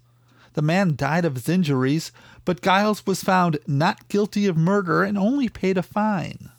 The 0.54 0.62
man 0.62 0.94
died 0.96 1.24
of 1.24 1.34
his 1.34 1.48
injuries, 1.48 2.12
but 2.44 2.62
Giles 2.62 3.04
was 3.04 3.24
found 3.24 3.58
not 3.66 4.08
guilty 4.08 4.46
of 4.46 4.56
murder 4.56 5.02
and 5.02 5.18
only 5.18 5.48
paid 5.48 5.76
a 5.76 5.82
fine. 5.82 6.50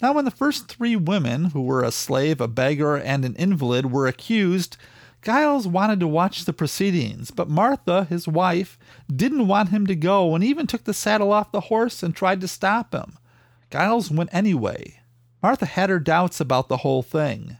Now, 0.00 0.12
when 0.12 0.24
the 0.24 0.30
first 0.30 0.68
three 0.68 0.96
women, 0.96 1.46
who 1.46 1.62
were 1.62 1.82
a 1.82 1.90
slave, 1.90 2.40
a 2.40 2.48
beggar, 2.48 2.96
and 2.96 3.24
an 3.24 3.34
invalid, 3.36 3.90
were 3.92 4.06
accused, 4.06 4.76
Giles 5.22 5.68
wanted 5.68 6.00
to 6.00 6.08
watch 6.08 6.44
the 6.44 6.52
proceedings, 6.52 7.30
but 7.30 7.48
Martha, 7.48 8.04
his 8.04 8.26
wife, 8.26 8.78
didn't 9.14 9.46
want 9.46 9.68
him 9.68 9.86
to 9.86 9.94
go 9.94 10.34
and 10.34 10.42
even 10.42 10.66
took 10.66 10.84
the 10.84 10.94
saddle 10.94 11.32
off 11.32 11.52
the 11.52 11.60
horse 11.62 12.02
and 12.02 12.14
tried 12.14 12.40
to 12.40 12.48
stop 12.48 12.92
him. 12.92 13.18
Giles 13.72 14.10
went 14.10 14.30
anyway. 14.32 15.00
Martha 15.42 15.66
had 15.66 15.90
her 15.90 15.98
doubts 15.98 16.40
about 16.40 16.68
the 16.68 16.78
whole 16.78 17.02
thing. 17.02 17.56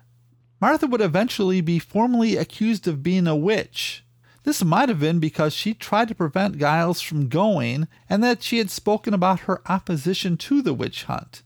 Martha 0.60 0.86
would 0.86 1.00
eventually 1.00 1.60
be 1.60 1.80
formally 1.80 2.36
accused 2.36 2.86
of 2.86 3.02
being 3.02 3.26
a 3.26 3.34
witch, 3.34 4.04
this 4.44 4.64
might 4.64 4.88
have 4.88 5.00
been 5.00 5.20
because 5.20 5.52
she 5.52 5.72
tried 5.72 6.08
to 6.08 6.14
prevent 6.14 6.58
Giles 6.58 7.00
from 7.00 7.28
going 7.28 7.86
and 8.08 8.22
that 8.24 8.42
she 8.42 8.58
had 8.58 8.70
spoken 8.70 9.14
about 9.14 9.40
her 9.40 9.62
opposition 9.66 10.36
to 10.38 10.62
the 10.62 10.74
witch 10.74 11.04
hunt. 11.04 11.42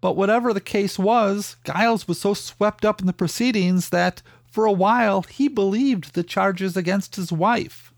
But 0.00 0.16
whatever 0.16 0.52
the 0.52 0.60
case 0.60 0.98
was, 0.98 1.56
Giles 1.64 2.06
was 2.06 2.20
so 2.20 2.34
swept 2.34 2.84
up 2.84 3.00
in 3.00 3.06
the 3.06 3.12
proceedings 3.12 3.88
that, 3.88 4.22
for 4.48 4.64
a 4.64 4.72
while, 4.72 5.22
he 5.22 5.48
believed 5.48 6.14
the 6.14 6.22
charges 6.22 6.76
against 6.76 7.16
his 7.16 7.32
wife. 7.32 7.92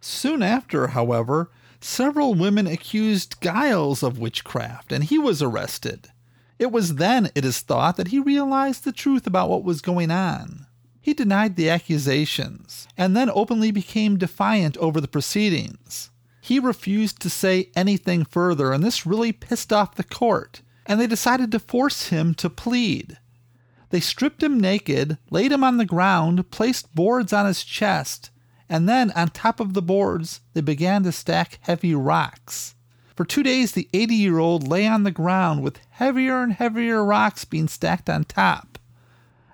Soon 0.00 0.42
after, 0.42 0.88
however, 0.88 1.50
several 1.80 2.34
women 2.34 2.66
accused 2.66 3.40
Giles 3.40 4.02
of 4.02 4.18
witchcraft, 4.18 4.92
and 4.92 5.04
he 5.04 5.18
was 5.18 5.42
arrested. 5.42 6.10
It 6.58 6.72
was 6.72 6.96
then, 6.96 7.30
it 7.34 7.44
is 7.44 7.60
thought, 7.60 7.96
that 7.96 8.08
he 8.08 8.18
realized 8.18 8.84
the 8.84 8.92
truth 8.92 9.26
about 9.26 9.48
what 9.48 9.62
was 9.64 9.80
going 9.80 10.10
on. 10.10 10.66
He 11.00 11.14
denied 11.14 11.56
the 11.56 11.70
accusations 11.70 12.86
and 12.98 13.16
then 13.16 13.30
openly 13.30 13.70
became 13.70 14.18
defiant 14.18 14.76
over 14.78 15.00
the 15.00 15.08
proceedings. 15.08 16.10
He 16.40 16.58
refused 16.58 17.20
to 17.20 17.30
say 17.30 17.70
anything 17.76 18.24
further, 18.24 18.72
and 18.72 18.82
this 18.82 19.06
really 19.06 19.32
pissed 19.32 19.72
off 19.72 19.94
the 19.94 20.04
court. 20.04 20.62
and 20.88 20.98
they 20.98 21.06
decided 21.06 21.52
to 21.52 21.58
force 21.60 22.08
him 22.08 22.34
to 22.34 22.48
plead. 22.48 23.18
They 23.90 24.00
stripped 24.00 24.42
him 24.42 24.58
naked, 24.58 25.18
laid 25.30 25.52
him 25.52 25.62
on 25.62 25.76
the 25.76 25.84
ground, 25.84 26.50
placed 26.50 26.94
boards 26.94 27.32
on 27.32 27.46
his 27.46 27.62
chest, 27.62 28.30
and 28.68 28.88
then 28.88 29.10
on 29.12 29.28
top 29.28 29.60
of 29.60 29.74
the 29.74 29.82
boards 29.82 30.40
they 30.54 30.60
began 30.60 31.02
to 31.04 31.12
stack 31.12 31.58
heavy 31.62 31.94
rocks. 31.94 32.74
For 33.18 33.24
two 33.24 33.42
days, 33.42 33.72
the 33.72 33.88
80 33.92 34.14
year 34.14 34.38
old 34.38 34.68
lay 34.68 34.86
on 34.86 35.02
the 35.02 35.10
ground 35.10 35.62
with 35.62 35.80
heavier 35.90 36.42
and 36.42 36.52
heavier 36.52 37.04
rocks 37.04 37.44
being 37.44 37.66
stacked 37.66 38.08
on 38.08 38.24
top. 38.24 38.78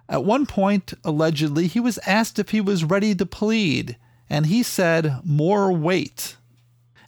At 0.07 0.24
one 0.24 0.44
point, 0.44 0.92
allegedly, 1.03 1.66
he 1.66 1.81
was 1.81 1.98
asked 2.07 2.38
if 2.38 2.50
he 2.50 2.61
was 2.61 2.85
ready 2.85 3.14
to 3.14 3.24
plead, 3.24 3.96
and 4.29 4.46
he 4.46 4.62
said, 4.62 5.20
More 5.24 5.72
weight. 5.72 6.37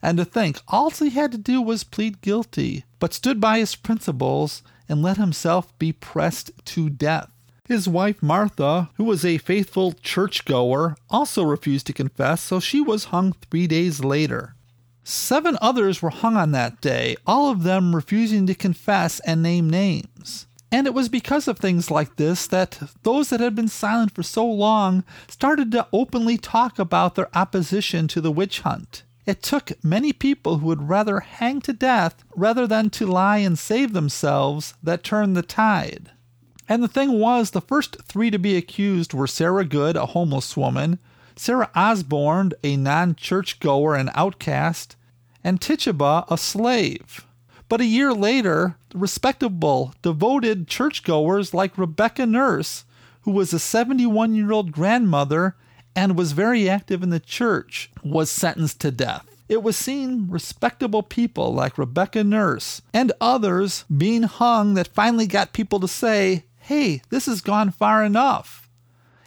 And 0.01 0.17
to 0.17 0.25
think, 0.25 0.59
all 0.69 0.89
he 0.89 1.11
had 1.11 1.33
to 1.33 1.39
do 1.39 1.61
was 1.61 1.85
plead 1.85 2.23
guilty, 2.23 2.85
but 2.99 3.13
stood 3.13 3.39
by 3.41 3.59
his 3.59 3.77
principles 3.77 4.63
and 4.89 5.03
let 5.03 5.19
himself 5.19 5.79
be 5.79 5.93
pressed 5.93 6.53
to 6.65 6.89
death. 6.89 7.31
His 7.69 7.89
wife 7.89 8.23
Martha, 8.23 8.91
who 8.95 9.05
was 9.05 9.25
a 9.25 9.39
faithful 9.39 9.93
churchgoer, 9.93 10.97
also 11.11 11.43
refused 11.43 11.87
to 11.89 11.93
confess, 11.93 12.41
so 12.41 12.61
she 12.61 12.81
was 12.81 13.07
hung 13.07 13.33
three 13.33 13.67
days 13.67 14.05
later. 14.05 14.55
Seven 15.03 15.59
others 15.61 16.01
were 16.01 16.11
hung 16.11 16.37
on 16.37 16.53
that 16.53 16.81
day, 16.81 17.17
all 17.27 17.51
of 17.51 17.65
them 17.65 17.95
refusing 17.95 18.47
to 18.47 18.55
confess 18.55 19.21
and 19.21 19.43
name 19.43 19.69
names. 19.69 20.47
And 20.71 20.87
it 20.87 20.95
was 20.95 21.09
because 21.09 21.49
of 21.49 21.59
things 21.59 21.91
like 21.91 22.17
this 22.17 22.47
that 22.49 22.81
those 23.03 23.31
that 23.31 23.41
had 23.41 23.55
been 23.55 23.69
silent 23.69 24.15
for 24.15 24.23
so 24.23 24.47
long 24.47 25.05
started 25.29 25.71
to 25.73 25.87
openly 25.93 26.39
talk 26.39 26.79
about 26.79 27.15
their 27.15 27.37
opposition 27.37 28.09
to 28.09 28.21
the 28.21 28.33
witch 28.33 28.61
hunt. 28.61 29.03
It 29.27 29.43
took 29.43 29.73
many 29.83 30.13
people 30.13 30.59
who 30.59 30.67
would 30.67 30.89
rather 30.89 31.21
hang 31.21 31.61
to 31.63 31.73
death 31.73 32.25
rather 32.37 32.67
than 32.67 32.91
to 32.91 33.07
lie 33.07 33.39
and 33.39 33.59
save 33.59 33.93
themselves 33.93 34.75
that 34.83 35.03
turned 35.03 35.37
the 35.37 35.43
tide. 35.43 36.11
And 36.69 36.83
the 36.83 36.89
thing 36.89 37.19
was, 37.19 37.51
the 37.51 37.61
first 37.61 37.97
three 38.05 38.31
to 38.31 38.39
be 38.39 38.57
accused 38.57 39.15
were 39.15 39.27
Sarah 39.27 39.65
Good, 39.65 39.97
a 39.97 40.07
homeless 40.07 40.57
woman, 40.57 40.99
Sarah 41.37 41.71
Osborne, 41.75 42.53
a 42.65 42.77
non 42.77 43.15
churchgoer 43.15 43.95
and 43.95 44.11
outcast, 44.15 44.97
and 45.45 45.61
Tituba, 45.61 46.25
a 46.29 46.37
slave. 46.37 47.27
But 47.69 47.81
a 47.81 47.85
year 47.85 48.13
later, 48.13 48.77
respectable, 48.95 49.95
devoted 50.03 50.69
churchgoers 50.69 51.53
like 51.53 51.79
Rebecca 51.79 52.27
Nurse, 52.27 52.85
who 53.23 53.33
was 53.33 53.53
a 53.53 53.59
71 53.59 54.35
year 54.35 54.53
old 54.53 54.73
grandmother 54.73 55.57
and 55.95 56.17
was 56.17 56.33
very 56.33 56.69
active 56.69 57.03
in 57.03 57.11
the 57.11 57.21
church, 57.21 57.91
was 58.05 58.31
sentenced 58.31 58.81
to 58.81 58.91
death. 58.91 59.25
It 59.49 59.63
was 59.63 59.77
seen 59.77 60.29
respectable 60.29 61.03
people 61.03 61.55
like 61.55 61.79
Rebecca 61.79 62.25
Nurse 62.25 62.83
and 62.93 63.13
others 63.21 63.85
being 63.97 64.25
hung 64.25 64.75
that 64.75 64.89
finally 64.89 65.27
got 65.27 65.53
people 65.53 65.81
to 65.81 65.89
say, 65.89 66.45
hey, 66.67 67.01
this 67.11 67.27
has 67.27 67.41
gone 67.41 67.71
far 67.71 68.03
enough. 68.05 68.69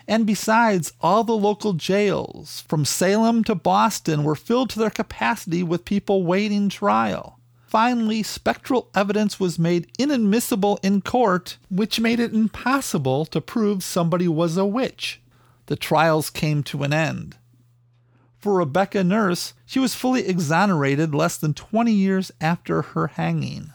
And 0.06 0.28
besides, 0.28 0.92
all 1.00 1.24
the 1.24 1.38
local 1.38 1.72
jails, 1.72 2.66
from 2.68 2.84
Salem 2.84 3.46
to 3.46 3.56
Boston, 3.56 4.26
were 4.26 4.36
filled 4.36 4.70
to 4.72 4.80
their 4.80 4.90
capacity 4.90 5.64
with 5.64 5.86
people 5.86 6.26
waiting 6.26 6.68
trial. 6.68 7.40
Finally, 7.66 8.24
spectral 8.24 8.90
evidence 8.94 9.40
was 9.40 9.58
made 9.58 9.90
inadmissible 9.98 10.80
in 10.84 11.00
court, 11.00 11.58
which 11.70 12.02
made 12.02 12.20
it 12.20 12.34
impossible 12.34 13.26
to 13.28 13.40
prove 13.40 13.86
somebody 13.86 14.28
was 14.28 14.58
a 14.58 14.66
witch. 14.66 15.22
The 15.68 15.78
trials 15.78 16.30
came 16.30 16.62
to 16.64 16.84
an 16.84 16.92
end. 16.92 17.38
For 18.38 18.56
Rebecca 18.56 19.02
Nurse, 19.02 19.54
she 19.66 19.80
was 19.80 19.96
fully 19.96 20.28
exonerated 20.28 21.16
less 21.16 21.38
than 21.38 21.54
20 21.54 21.94
years 21.94 22.34
after 22.42 22.82
her 22.82 23.08
hanging. 23.08 23.72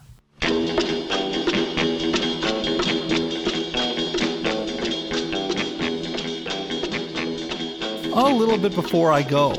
A 8.16 8.32
little 8.32 8.56
bit 8.56 8.76
before 8.76 9.10
I 9.10 9.22
go. 9.22 9.54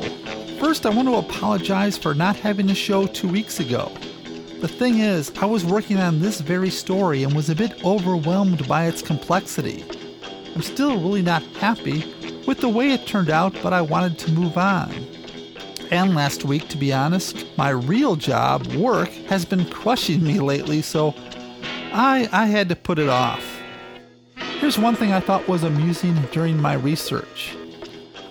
First, 0.58 0.86
I 0.86 0.90
want 0.90 1.08
to 1.08 1.16
apologize 1.16 1.98
for 1.98 2.14
not 2.14 2.36
having 2.36 2.70
a 2.70 2.74
show 2.74 3.06
two 3.06 3.28
weeks 3.28 3.60
ago. 3.60 3.92
The 4.60 4.68
thing 4.68 5.00
is, 5.00 5.30
I 5.36 5.44
was 5.44 5.62
working 5.62 5.98
on 5.98 6.20
this 6.20 6.40
very 6.40 6.70
story 6.70 7.22
and 7.22 7.36
was 7.36 7.50
a 7.50 7.54
bit 7.54 7.84
overwhelmed 7.84 8.66
by 8.66 8.86
its 8.86 9.02
complexity. 9.02 9.84
I'm 10.54 10.62
still 10.62 10.98
really 10.98 11.20
not 11.20 11.42
happy 11.58 12.14
with 12.46 12.60
the 12.60 12.68
way 12.70 12.92
it 12.92 13.06
turned 13.06 13.28
out, 13.28 13.54
but 13.62 13.74
I 13.74 13.82
wanted 13.82 14.18
to 14.20 14.32
move 14.32 14.56
on. 14.56 14.90
And 15.90 16.14
last 16.14 16.44
week, 16.44 16.66
to 16.68 16.78
be 16.78 16.94
honest, 16.94 17.44
my 17.58 17.68
real 17.68 18.16
job, 18.16 18.66
work, 18.68 19.10
has 19.28 19.44
been 19.44 19.66
crushing 19.66 20.24
me 20.24 20.40
lately, 20.40 20.80
so 20.80 21.14
I, 21.92 22.26
I 22.32 22.46
had 22.46 22.70
to 22.70 22.76
put 22.76 22.98
it 22.98 23.10
off. 23.10 23.60
Here's 24.60 24.78
one 24.78 24.96
thing 24.96 25.12
I 25.12 25.20
thought 25.20 25.46
was 25.46 25.62
amusing 25.62 26.14
during 26.32 26.56
my 26.58 26.72
research. 26.72 27.54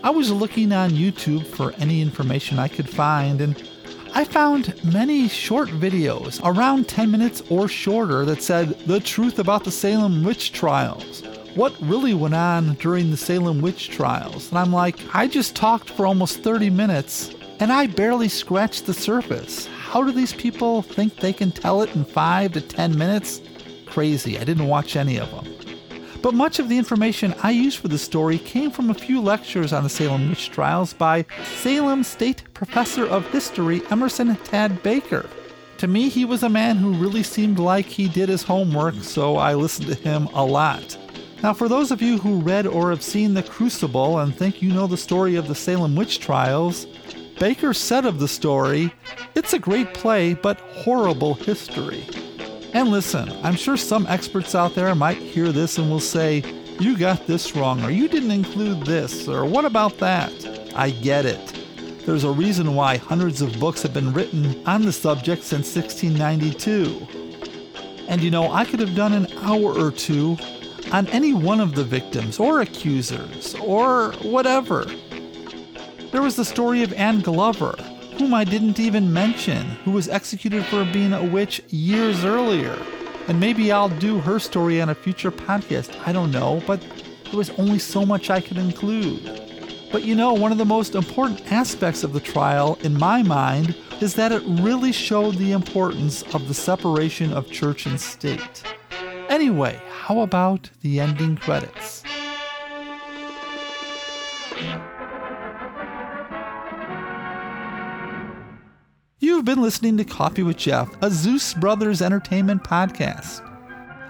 I 0.06 0.12
was 0.12 0.32
looking 0.32 0.72
on 0.72 0.92
YouTube 0.92 1.48
for 1.48 1.74
any 1.80 2.00
information 2.00 2.60
I 2.60 2.68
could 2.68 2.88
find, 2.88 3.42
and 3.42 3.68
I 4.14 4.24
found 4.24 4.80
many 4.86 5.28
short 5.28 5.70
videos, 5.70 6.40
around 6.44 6.88
10 6.88 7.10
minutes 7.10 7.42
or 7.50 7.68
shorter, 7.68 8.24
that 8.26 8.44
said 8.44 8.78
the 8.82 9.00
truth 9.00 9.40
about 9.40 9.64
the 9.64 9.72
Salem 9.72 10.24
witch 10.24 10.52
trials. 10.52 11.24
What 11.56 11.76
really 11.82 12.14
went 12.14 12.36
on 12.36 12.76
during 12.76 13.10
the 13.10 13.18
Salem 13.18 13.62
witch 13.64 13.90
trials? 13.90 14.50
And 14.50 14.60
I'm 14.60 14.72
like, 14.72 15.00
I 15.12 15.26
just 15.26 15.56
talked 15.56 15.90
for 15.90 16.06
almost 16.06 16.44
30 16.44 16.70
minutes 16.70 17.34
and 17.60 17.72
I 17.74 17.88
barely 17.88 18.28
scratched 18.28 18.86
the 18.86 18.94
surface. 18.94 19.66
How 19.66 20.04
do 20.04 20.12
these 20.12 20.34
people 20.34 20.84
think 20.84 21.16
they 21.16 21.34
can 21.34 21.52
tell 21.52 21.82
it 21.82 21.96
in 21.96 22.06
5 22.06 22.54
to 22.54 22.62
10 22.62 22.96
minutes? 22.96 23.42
Crazy. 23.88 24.38
I 24.38 24.44
didn't 24.44 24.68
watch 24.68 24.96
any 24.96 25.18
of 25.18 25.32
them. 25.32 25.65
But 26.26 26.34
much 26.34 26.58
of 26.58 26.70
the 26.70 26.78
information 26.80 27.36
I 27.44 27.52
used 27.52 27.78
for 27.78 27.88
the 27.88 28.00
story 28.00 28.40
came 28.40 28.72
from 28.72 28.90
a 28.90 28.96
few 28.96 29.22
lectures 29.22 29.72
on 29.72 29.84
the 29.84 29.90
Salem 29.92 30.28
witch 30.28 30.50
trials 30.50 30.92
by 30.92 31.24
Salem 31.44 32.04
State 32.04 32.52
Professor 32.56 33.06
of 33.06 33.28
History 33.28 33.84
Emerson 33.92 34.36
Tad 34.38 34.82
Baker. 34.82 35.30
To 35.78 35.88
me, 35.88 36.10
he 36.10 36.26
was 36.26 36.42
a 36.42 36.50
man 36.50 36.78
who 36.78 36.96
really 36.96 37.22
seemed 37.22 37.60
like 37.60 37.86
he 37.86 38.10
did 38.10 38.28
his 38.28 38.42
homework, 38.42 38.96
so 39.04 39.38
I 39.38 39.54
listened 39.54 39.88
to 39.90 39.94
him 39.94 40.26
a 40.34 40.44
lot. 40.44 40.98
Now, 41.44 41.54
for 41.54 41.70
those 41.70 41.92
of 41.92 42.02
you 42.02 42.18
who 42.18 42.42
read 42.42 42.66
or 42.66 42.90
have 42.90 43.04
seen 43.04 43.36
The 43.36 43.44
Crucible 43.44 44.18
and 44.18 44.36
think 44.36 44.64
you 44.64 44.74
know 44.74 44.88
the 44.88 44.98
story 44.98 45.36
of 45.36 45.48
the 45.48 45.54
Salem 45.54 45.96
witch 45.96 46.22
trials, 46.22 46.88
Baker 47.40 47.72
said 47.72 48.04
of 48.04 48.18
the 48.18 48.28
story, 48.28 48.92
it's 49.36 49.54
a 49.54 49.60
great 49.60 49.94
play, 49.94 50.34
but 50.34 50.60
horrible 50.72 51.36
history. 51.36 52.04
And 52.76 52.90
listen, 52.90 53.32
I'm 53.42 53.56
sure 53.56 53.78
some 53.78 54.06
experts 54.08 54.54
out 54.54 54.76
there 54.76 54.94
might 54.96 55.16
hear 55.16 55.54
this 55.54 55.78
and 55.78 55.90
will 55.90 56.02
say, 56.02 56.44
You 56.78 56.98
got 56.98 57.26
this 57.26 57.56
wrong, 57.56 57.82
or 57.86 57.90
you 57.90 58.10
didn't 58.10 58.32
include 58.32 58.86
this, 58.86 59.30
or 59.30 59.46
what 59.46 59.64
about 59.64 59.98
that? 60.00 60.34
I 60.76 60.90
get 60.90 61.26
it. 61.26 61.58
There's 62.06 62.26
a 62.26 62.32
reason 62.32 62.76
why 62.76 62.98
hundreds 62.98 63.42
of 63.42 63.58
books 63.62 63.82
have 63.84 63.94
been 63.94 64.12
written 64.12 64.62
on 64.68 64.82
the 64.82 64.92
subject 64.92 65.44
since 65.44 65.74
1692. 65.74 67.08
And 68.10 68.22
you 68.22 68.30
know, 68.30 68.52
I 68.52 68.66
could 68.66 68.82
have 68.82 68.94
done 68.94 69.14
an 69.14 69.32
hour 69.38 69.74
or 69.74 69.90
two 69.90 70.38
on 70.92 71.08
any 71.08 71.34
one 71.34 71.62
of 71.62 71.76
the 71.76 71.84
victims, 71.86 72.42
or 72.42 72.60
accusers, 72.60 73.56
or 73.62 74.12
whatever. 74.22 74.84
There 76.12 76.22
was 76.22 76.36
the 76.36 76.44
story 76.44 76.84
of 76.84 76.92
Anne 76.92 77.22
Glover, 77.22 77.78
whom 78.18 78.34
I 78.34 78.44
didn't 78.44 78.80
even 78.80 79.12
mention, 79.12 79.64
who 79.84 79.92
was 79.92 80.08
executed 80.08 80.66
for 80.66 80.86
being 80.86 81.14
a 81.14 81.24
witch 81.24 81.62
years 81.70 82.24
earlier. 82.24 82.78
And 83.28 83.40
maybe 83.40 83.72
I'll 83.72 83.90
do 83.90 84.20
her 84.20 84.40
story 84.40 84.82
on 84.82 84.90
a 84.90 84.96
future 84.96 85.32
podcast. 85.32 85.96
I 86.08 86.12
don't 86.12 86.32
know, 86.32 86.62
but 86.68 86.82
there 87.26 87.38
was 87.38 87.50
only 87.52 87.80
so 87.80 88.06
much 88.06 88.30
I 88.30 88.40
could 88.40 88.58
include. 88.58 89.42
But 89.92 90.04
you 90.04 90.16
know, 90.16 90.34
one 90.34 90.52
of 90.52 90.58
the 90.58 90.66
most 90.66 90.96
important 90.96 91.52
aspects 91.52 92.04
of 92.04 92.14
the 92.14 92.20
trial, 92.20 92.78
in 92.84 92.98
my 92.98 93.24
mind, 93.24 93.76
is 94.02 94.16
that 94.16 94.32
it 94.32 94.44
really 94.46 94.92
showed 94.92 95.36
the 95.36 95.52
importance 95.52 96.22
of 96.34 96.48
the 96.48 96.54
separation 96.54 97.34
of 97.34 97.50
church 97.50 97.86
and 97.86 98.00
state. 98.00 98.64
Anyway, 99.30 99.82
how 99.90 100.20
about 100.20 100.70
the 100.82 101.00
ending 101.00 101.38
credits? 101.38 102.04
You've 109.36 109.44
been 109.44 109.62
listening 109.62 109.98
to 109.98 110.06
Coffee 110.06 110.44
with 110.44 110.56
Jeff, 110.56 110.90
a 111.02 111.12
Zeus 111.12 111.54
Brothers 111.56 112.02
Entertainment 112.02 112.64
podcast. 112.64 113.42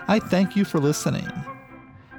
I 0.07 0.19
thank 0.19 0.55
you 0.55 0.63
for 0.63 0.79
listening. 0.79 1.27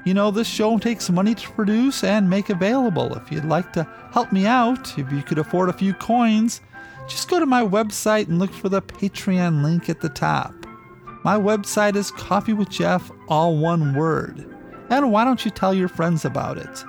You 0.04 0.12
know, 0.12 0.32
this 0.32 0.48
show 0.48 0.76
takes 0.76 1.08
money 1.08 1.36
to 1.36 1.50
produce 1.52 2.02
and 2.02 2.28
make 2.28 2.50
available. 2.50 3.14
If 3.14 3.30
you'd 3.30 3.44
like 3.44 3.72
to 3.74 3.84
help 4.10 4.32
me 4.32 4.44
out, 4.44 4.98
if 4.98 5.12
you 5.12 5.22
could 5.22 5.38
afford 5.38 5.68
a 5.68 5.72
few 5.72 5.94
coins, 5.94 6.60
just 7.08 7.30
go 7.30 7.38
to 7.38 7.46
my 7.46 7.62
website 7.62 8.26
and 8.26 8.40
look 8.40 8.52
for 8.52 8.68
the 8.68 8.82
Patreon 8.82 9.62
link 9.62 9.88
at 9.88 10.00
the 10.00 10.08
top. 10.08 10.52
My 11.22 11.36
website 11.36 11.94
is 11.94 12.10
Coffee 12.10 12.54
with 12.54 12.70
Jeff, 12.70 13.12
all 13.28 13.56
one 13.56 13.94
word. 13.94 14.52
And 14.90 15.12
why 15.12 15.24
don't 15.24 15.44
you 15.44 15.52
tell 15.52 15.72
your 15.72 15.88
friends 15.88 16.24
about 16.24 16.58
it? 16.58 16.84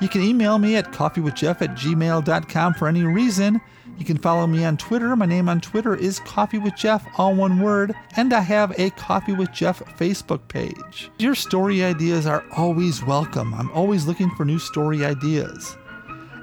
You 0.00 0.08
can 0.08 0.22
email 0.22 0.58
me 0.58 0.74
at 0.74 0.92
coffeewithjeff 0.92 1.62
at 1.62 1.76
gmail.com 1.76 2.74
for 2.74 2.88
any 2.88 3.04
reason 3.04 3.60
You 3.98 4.04
can 4.04 4.18
follow 4.18 4.46
me 4.46 4.64
on 4.64 4.76
Twitter. 4.76 5.14
My 5.14 5.26
name 5.26 5.48
on 5.48 5.60
Twitter 5.60 5.94
is 5.94 6.18
Coffee 6.20 6.58
with 6.58 6.74
Jeff, 6.74 7.06
all 7.16 7.34
one 7.34 7.60
word, 7.60 7.94
and 8.16 8.32
I 8.32 8.40
have 8.40 8.78
a 8.78 8.90
Coffee 8.90 9.32
with 9.32 9.52
Jeff 9.52 9.80
Facebook 9.96 10.48
page. 10.48 11.10
Your 11.18 11.36
story 11.36 11.84
ideas 11.84 12.26
are 12.26 12.44
always 12.56 13.04
welcome. 13.04 13.54
I'm 13.54 13.70
always 13.70 14.06
looking 14.06 14.30
for 14.30 14.44
new 14.44 14.58
story 14.58 15.04
ideas. 15.04 15.76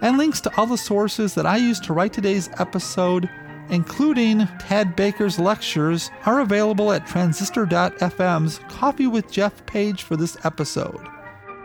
And 0.02 0.18
links 0.18 0.40
to 0.42 0.56
all 0.56 0.66
the 0.66 0.78
sources 0.78 1.36
that 1.36 1.46
I 1.46 1.58
used 1.58 1.84
to 1.84 1.94
write 1.94 2.14
today's 2.14 2.50
episode, 2.58 3.30
including 3.70 4.48
Tad 4.60 4.96
Baker's 4.96 5.38
lectures, 5.38 6.10
are 6.26 6.40
available 6.40 6.94
at 6.94 7.06
transistor.fm's 7.06 8.60
Coffee 8.70 9.08
with 9.08 9.30
Jeff 9.30 9.66
page 9.66 10.04
for 10.04 10.16
this 10.16 10.38
episode. 10.46 11.06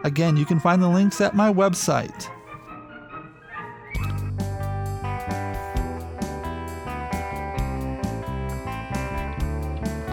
Again, 0.03 0.37
you 0.37 0.45
can 0.45 0.61
find 0.61 0.83
the 0.83 0.89
links 0.89 1.21
at 1.21 1.37
my 1.37 1.53
website. 1.53 2.29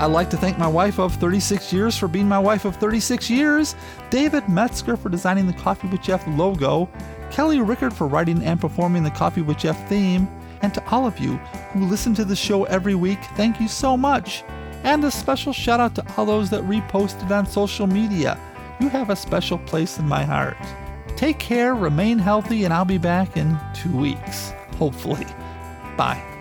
I'd 0.04 0.12
like 0.12 0.30
to 0.32 0.38
thank 0.38 0.58
my 0.58 0.68
wife 0.68 1.00
of 1.00 1.16
36 1.16 1.72
years 1.72 1.98
for 1.98 2.10
being 2.10 2.28
my 2.28 2.38
wife 2.38 2.66
of 2.66 2.76
36 2.76 3.30
years, 3.30 3.74
David 4.10 4.50
Metzger 4.50 4.98
for 4.98 5.08
designing 5.08 5.48
the 5.48 5.54
Coffee 5.54 5.88
with 5.88 6.02
Jeff 6.02 6.28
logo, 6.28 6.90
Kelly 7.32 7.62
Rickard 7.62 7.94
for 7.94 8.06
writing 8.06 8.44
and 8.44 8.60
performing 8.60 9.04
the 9.04 9.12
Coffee 9.12 9.42
with 9.42 9.60
Jeff 9.60 9.88
theme, 9.88 10.28
and 10.62 10.74
to 10.74 10.86
all 10.90 11.08
of 11.08 11.20
you 11.20 11.38
who 11.72 11.86
listen 11.86 12.14
to 12.16 12.26
the 12.26 12.36
show 12.36 12.66
every 12.66 12.96
week, 12.96 13.20
thank 13.38 13.62
you 13.62 13.70
so 13.70 13.96
much. 13.96 14.44
And 14.84 15.02
a 15.06 15.10
special 15.10 15.54
shout 15.54 15.80
out 15.80 15.96
to 15.96 16.06
all 16.18 16.26
those 16.26 16.50
that 16.50 16.64
reposted 16.64 17.32
on 17.32 17.46
social 17.46 17.88
media. 17.88 18.38
You 18.82 18.90
have 18.90 19.10
a 19.10 19.16
special 19.16 19.58
place 19.60 20.00
in 20.00 20.06
my 20.06 20.26
heart. 20.26 20.58
Take 21.16 21.40
care, 21.40 21.76
remain 21.76 22.20
healthy, 22.20 22.66
and 22.66 22.74
I'll 22.74 22.84
be 22.84 22.98
back 22.98 23.38
in 23.38 23.58
two 23.74 23.96
weeks, 23.96 24.52
hopefully. 24.78 25.28
Bye. 25.96 26.33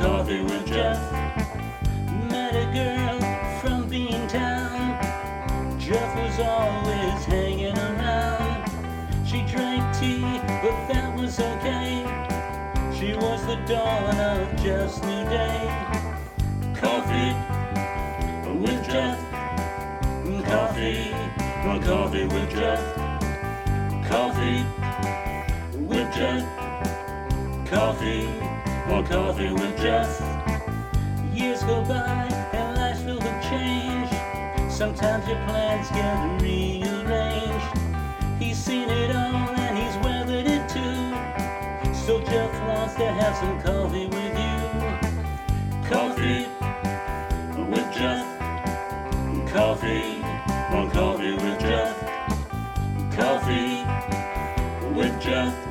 Coffee 0.00 0.40
with 0.40 0.66
Jeff. 0.66 0.98
Met 2.30 2.54
a 2.54 2.66
girl 2.72 3.18
from 3.60 3.90
Beantown. 3.90 4.98
Jeff 5.78 6.16
was 6.16 6.40
always 6.40 7.24
hanging 7.26 7.76
around. 7.76 8.64
She 9.26 9.42
drank 9.42 9.82
tea, 9.98 10.22
but 10.62 10.76
that 10.88 11.14
was 11.18 11.38
okay. 11.38 12.00
She 12.98 13.14
was 13.14 13.44
the 13.46 13.56
dawn 13.68 14.16
of 14.16 14.56
Jeff's 14.62 15.02
new 15.02 15.24
day. 15.28 15.68
Coffee 16.74 17.34
with 18.58 18.82
Jeff. 18.86 19.18
Coffee, 20.46 21.10
coffee 21.86 22.24
with 22.24 22.50
Jeff. 22.50 22.82
Coffee 24.08 24.64
with 25.76 26.14
Jeff. 26.14 26.44
Coffee, 27.68 28.59
coffee 28.90 29.52
with 29.52 29.76
Jeff. 29.78 30.20
Years 31.32 31.62
go 31.62 31.82
by 31.84 32.28
and 32.52 32.76
life's 32.76 33.00
filled 33.02 33.22
with 33.22 33.42
change. 33.44 34.10
Sometimes 34.70 35.26
your 35.28 35.38
plans 35.46 35.88
get 35.90 36.42
rearranged. 36.42 37.78
He's 38.42 38.58
seen 38.58 38.88
it 38.88 39.14
all 39.14 39.48
and 39.64 39.78
he's 39.78 39.96
weathered 40.04 40.46
it 40.46 40.68
too. 40.68 41.94
So 41.94 42.20
Jeff 42.20 42.52
wants 42.66 42.94
to 42.96 43.06
have 43.06 43.36
some 43.36 43.62
coffee 43.62 44.06
with 44.06 44.34
you. 44.44 44.60
Coffee 45.88 46.46
with 47.70 47.94
Jeff. 47.94 48.26
Coffee, 49.52 50.20
coffee 50.92 51.32
with 51.32 51.60
Jeff. 51.60 51.96
Coffee 53.16 53.84
with 54.94 55.22
Jeff. 55.22 55.69